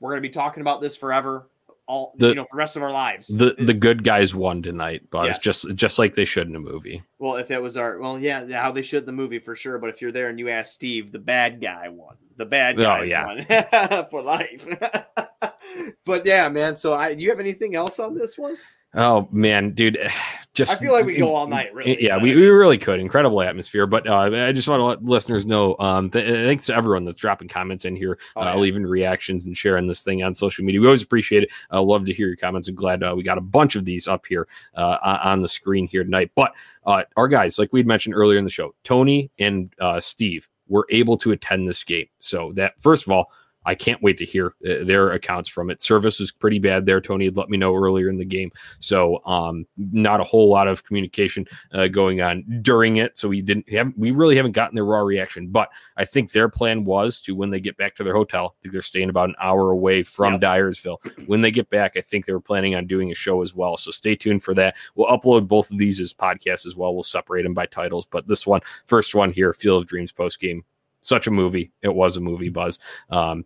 [0.00, 1.48] We're gonna be talking about this forever,
[1.86, 3.28] all The- you know, for the rest of our lives.
[3.28, 5.38] The the good guys won tonight, but Yes.
[5.38, 7.02] just just like they should in a movie.
[7.18, 9.54] well, if it was our well, yeah, yeah, how they should in the movie for
[9.56, 9.78] sure.
[9.78, 12.16] But if you're there and you ask Steve, the bad guy won.
[12.36, 13.26] The bad guy Oh, yeah.
[13.26, 14.66] won for life.
[16.04, 16.76] but yeah, man.
[16.76, 18.56] So I do you have anything else on this one?
[18.94, 19.98] Oh man, dude,
[20.54, 22.02] just I feel like we go all night, really.
[22.02, 22.98] Yeah, we, we really could.
[22.98, 23.86] Incredible atmosphere.
[23.86, 25.76] But uh, I just want to let listeners know.
[25.78, 28.56] Um, th- thanks to everyone that's dropping comments in here, Oh, uh, yeah.
[28.56, 30.80] leaving reactions and sharing this thing on social media.
[30.80, 31.50] We always appreciate it.
[31.70, 32.68] I love to hear your comments.
[32.68, 35.48] I'm glad uh, we got a bunch of these up here uh, on on the
[35.48, 36.30] screen here tonight.
[36.34, 36.54] But
[36.86, 40.86] uh, our guys, like we'd mentioned earlier in the show, Tony and uh, Steve were
[40.90, 42.06] able to attend this game.
[42.20, 43.30] So that first of all.
[43.66, 45.82] I can't wait to hear uh, their accounts from it.
[45.82, 47.00] Service is pretty bad there.
[47.00, 48.50] Tony had let me know earlier in the game.
[48.80, 53.18] So um, not a whole lot of communication uh, going on during it.
[53.18, 55.48] So we didn't have we really haven't gotten their raw reaction.
[55.48, 58.54] But I think their plan was to when they get back to their hotel.
[58.56, 60.40] I think they're staying about an hour away from Yep.
[60.42, 61.26] Dyersville.
[61.26, 63.76] When they get back, I think they were planning on doing a show as well.
[63.76, 64.76] So stay tuned for that.
[64.94, 66.94] We'll upload both of these as podcasts as well.
[66.94, 68.06] We'll separate them by titles.
[68.06, 70.64] But this one, first one here, Field of Dreams post game,
[71.02, 71.72] such a movie.
[71.82, 72.78] It was a movie, Buzz.
[73.10, 73.44] Um,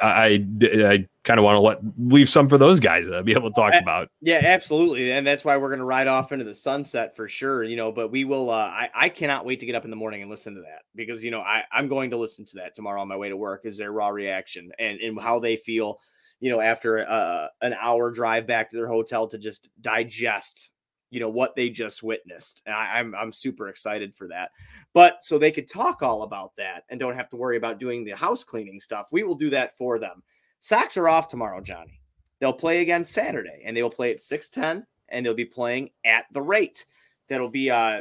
[0.00, 3.50] I, I kind of want to let leave some for those guys to be able
[3.50, 4.08] to talk about.
[4.20, 7.64] Yeah, absolutely, and that's why we're going to ride off into the sunset for sure.
[7.64, 8.50] You know, but we will.
[8.50, 10.82] Uh, I I cannot wait to get up in the morning and listen to that
[10.94, 13.36] because you know I I'm going to listen to that tomorrow on my way to
[13.36, 13.62] work.
[13.64, 15.98] Is their raw reaction and and how they feel.
[16.40, 20.71] You know, after uh, an hour drive back to their hotel to just digest
[21.12, 22.62] you know what they just witnessed.
[22.66, 24.50] I, am I'm, I'm super excited for that.
[24.94, 28.02] But so they could talk all about that and don't have to worry about doing
[28.02, 29.08] the house cleaning stuff.
[29.12, 30.22] We will do that for them.
[30.60, 32.00] Sox are off tomorrow, Johnny.
[32.40, 36.24] They'll play again Saturday, and they will play at 6:10, and they'll be playing at
[36.32, 36.86] the rate.
[37.28, 38.00] That'll be uh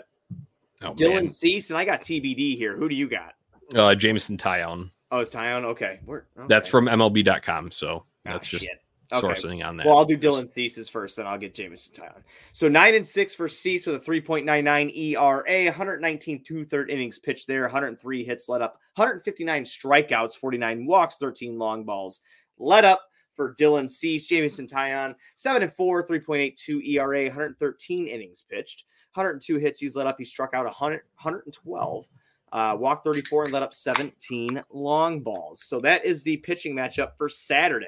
[0.82, 2.78] oh, Dylan Cease, and I got TBD here.
[2.78, 3.34] Who do you got?
[3.76, 4.90] Uh Jameson Taillon.
[5.12, 5.66] Oh, it's Taillon.
[5.66, 6.00] Okay.
[6.08, 6.24] okay.
[6.48, 7.72] That's from MLB.com.
[7.72, 8.82] So ah, that's just shit.
[9.12, 9.28] Okay.
[9.28, 9.86] sourcing on that.
[9.86, 12.22] Well, I'll do Dylan Cease's first, then I'll get Jameson Taillon.
[12.54, 17.48] So nine and six for Cease with a 3.99 ERA, 119 two third innings pitched
[17.48, 22.22] there, 103 hits let up, 159 strikeouts, 49 walks, 13 long balls
[22.58, 23.02] let up
[23.34, 24.26] for Dylan Cease.
[24.26, 30.16] Jameson Taillon, seven and four, 3.82 ERA, 113 innings pitched, 102 hits he's let up.
[30.18, 32.08] He struck out 100, 112.
[32.54, 35.64] Uh, walked 34 and let up 17 long balls.
[35.64, 37.88] So that is the pitching matchup for Saturday.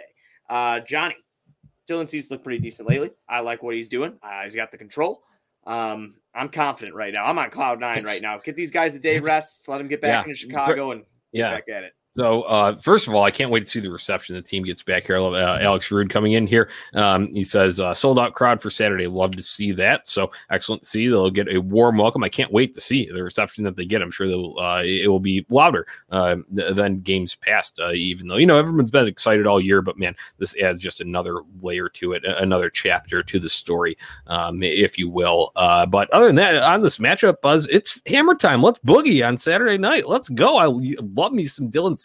[0.49, 1.15] Uh, Johnny,
[1.89, 3.11] Dylan Cease looked pretty decent lately.
[3.27, 4.17] I like what he's doing.
[4.21, 5.23] Uh, he's got the control.
[5.65, 7.25] Um, I'm confident right now.
[7.25, 8.37] I'm on cloud nine it's, right now.
[8.39, 9.67] Get these guys a day rest.
[9.67, 11.51] Let them get back yeah, into Chicago and yeah.
[11.51, 11.93] back at it.
[12.16, 14.84] So, uh, first of all, I can't wait to see the reception the team gets
[14.84, 15.16] back here.
[15.16, 16.70] I love uh, Alex Root coming in here.
[16.93, 19.07] Um, he says, uh, sold out crowd for Saturday.
[19.07, 20.07] Love to see that.
[20.07, 21.07] So, excellent to see.
[21.07, 22.24] They'll get a warm welcome.
[22.24, 24.03] I can't wait to see the reception that they get.
[24.03, 28.38] I'm sure they'll, uh, it will be louder uh, than games past, uh, even though,
[28.38, 29.82] you know, everyone's been excited all year.
[29.82, 33.97] But man, this adds just another layer to it, another chapter to the story,
[34.28, 35.51] um, if you will.
[35.55, 38.61] but other than that, on this matchup, Buzz, it's hammer time.
[38.61, 40.07] Let's boogie on Saturday night.
[40.07, 40.57] Let's go.
[40.57, 41.97] I love me some Dylan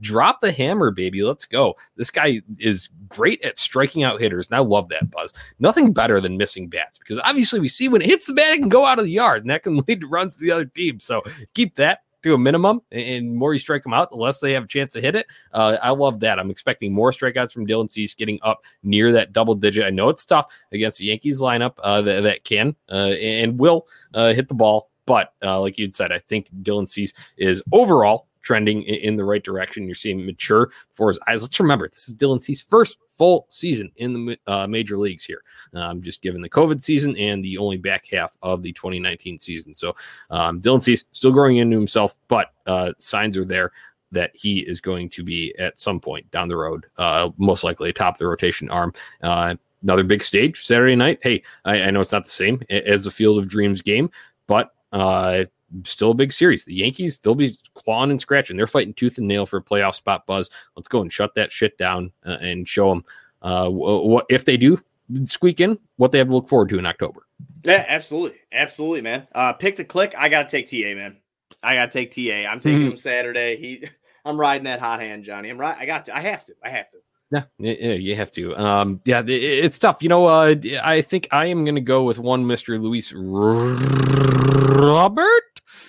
[0.00, 1.22] Drop the hammer, baby.
[1.22, 1.76] Let's go.
[1.96, 5.32] This guy is great at striking out hitters, and I love that buzz.
[5.58, 8.58] Nothing better than missing bats because obviously we see when it hits the bat, it
[8.58, 10.64] can go out of the yard, and that can lead to runs to the other
[10.64, 11.00] team.
[11.00, 11.22] So
[11.54, 14.64] keep that to a minimum, and more you strike them out, the less they have
[14.64, 15.26] a chance to hit it.
[15.52, 16.38] Uh, I love that.
[16.40, 19.84] I'm expecting more strikeouts from Dylan Cease getting up near that double digit.
[19.84, 23.86] I know it's tough against the Yankees lineup uh, that, that, can uh, and will
[24.14, 24.90] uh, hit the ball.
[25.06, 29.42] But uh, like you'd said, I think Dylan Cease is overall trending in the right
[29.42, 29.86] direction.
[29.86, 31.42] You're seeing mature before his eyes.
[31.42, 35.42] Let's remember, this is Dylan Cease's first full season in the uh, major leagues here,
[35.74, 39.74] um, just given the COVID season and the only back half of the 2019 season.
[39.74, 39.96] So
[40.30, 43.72] um, Dylan Cease still growing into himself, but uh, signs are there
[44.12, 47.90] that he is going to be at some point down the road, uh, most likely
[47.90, 48.92] atop the rotation arm.
[49.22, 51.18] Uh, another big stage Saturday night.
[51.20, 54.08] Hey, I, I, know it's not the same as the Field of Dreams game,
[54.46, 55.46] but uh,
[55.84, 56.64] still a big series.
[56.64, 58.56] The Yankees, they'll be clawing and scratching.
[58.56, 60.26] They're fighting tooth and nail for a playoff spot.
[60.26, 63.04] Buzz, let's go and shut that shit down uh, and show them
[63.42, 64.80] uh, what if they do
[65.24, 67.26] squeak in, what they have to look forward to in October.
[67.64, 69.26] Yeah, absolutely, absolutely, man.
[69.34, 70.14] Uh, pick the click.
[70.16, 71.16] I gotta take TA, man.
[71.62, 72.48] I gotta take TA.
[72.48, 72.90] I'm taking mm-hmm.
[72.90, 73.56] him Saturday.
[73.56, 73.88] He,
[74.24, 75.50] I'm riding that hot hand, Johnny.
[75.50, 75.76] I'm right.
[75.78, 76.16] I got to.
[76.16, 76.54] I have to.
[76.62, 76.98] I have to.
[77.30, 78.56] Yeah, yeah, you have to.
[78.56, 80.02] Um, yeah, it's tough.
[80.02, 83.82] You know, uh, I think I am going to go with one Mister Luis Robert.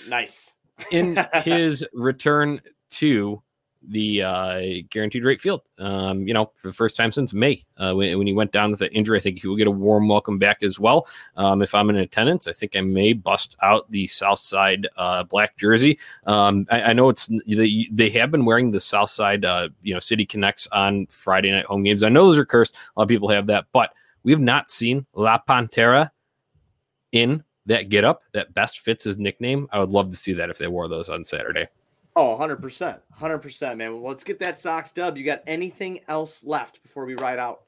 [0.08, 0.54] Nice.
[0.92, 3.42] in his return to
[3.90, 5.62] the uh, guaranteed rate field.
[5.78, 8.72] Um, you know, for the first time since May, uh, when, when, he went down
[8.72, 11.08] with an injury, I think he will get a warm welcome back as well.
[11.36, 15.24] Um, if I'm in attendance, I think I may bust out the South Side uh,
[15.24, 16.00] black jersey.
[16.26, 19.94] Um, I, I, know it's they, they have been wearing the South Side, uh, you
[19.94, 22.04] know, City Connects on Friday night home games.
[22.04, 22.76] I know those are cursed.
[22.76, 23.94] A lot of people have that, but
[24.24, 26.12] we have not seen La Pantera
[27.12, 29.68] in that get up that best fits his nickname.
[29.72, 31.68] I would love to see that if they wore those on Saturday.
[32.16, 32.98] Oh, 100%.
[33.22, 33.94] 100%, man.
[33.94, 35.18] Well, let's get that Sox dub.
[35.18, 37.62] You got anything else left before we ride out?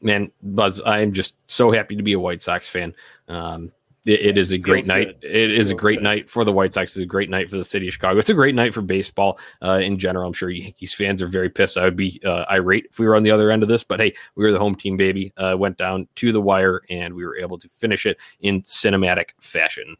[0.00, 2.94] Man, Buzz, I am just so happy to be a White Sox fan.
[3.28, 3.72] Um,
[4.06, 5.18] it, it is a great night.
[5.22, 6.04] It is a great good.
[6.04, 6.96] night for the White Sox.
[6.96, 8.18] It's a great night for the city of Chicago.
[8.18, 10.26] It's a great night for baseball uh, in general.
[10.26, 11.76] I'm sure Yankees fans are very pissed.
[11.76, 14.00] I would be uh, irate if we were on the other end of this, but
[14.00, 15.32] hey, we were the home team, baby.
[15.36, 19.30] Uh, went down to the wire and we were able to finish it in cinematic
[19.40, 19.96] fashion.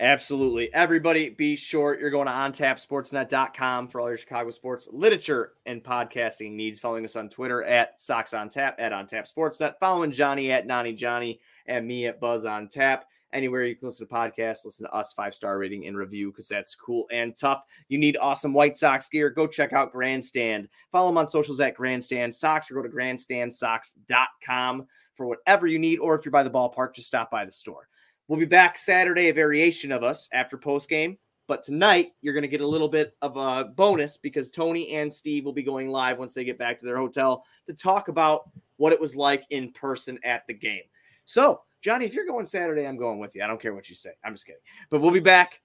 [0.00, 0.72] Absolutely.
[0.74, 6.52] Everybody be sure you're going to ontapsportsnet.com for all your Chicago sports literature and podcasting
[6.52, 6.80] needs.
[6.80, 9.74] Following us on Twitter at Sox on Tap, at On Tap Sportsnet.
[9.78, 13.04] Following Johnny at Nani Johnny and me at Buzz on Tap.
[13.32, 16.48] Anywhere you can listen to podcasts, listen to us, five star rating and review because
[16.48, 17.62] that's cool and tough.
[17.88, 19.30] You need awesome White Sox gear.
[19.30, 20.68] Go check out Grandstand.
[20.90, 25.98] Follow them on socials at Grandstand Sox or go to grandstandsox.com for whatever you need.
[25.98, 27.88] Or if you're by the ballpark, just stop by the store.
[28.28, 31.18] We'll be back Saturday, a variation of us after post game.
[31.48, 35.12] But tonight, you're going to get a little bit of a bonus because Tony and
[35.12, 38.48] Steve will be going live once they get back to their hotel to talk about
[38.76, 40.82] what it was like in person at the game.
[41.24, 43.42] So, Johnny, if you're going Saturday, I'm going with you.
[43.42, 44.10] I don't care what you say.
[44.24, 44.60] I'm just kidding.
[44.88, 45.60] But we'll be back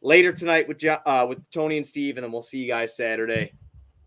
[0.00, 3.52] later tonight with uh, with Tony and Steve, and then we'll see you guys Saturday.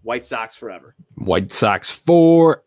[0.02, 0.96] White Sox forever.
[1.16, 2.64] White Sox forever.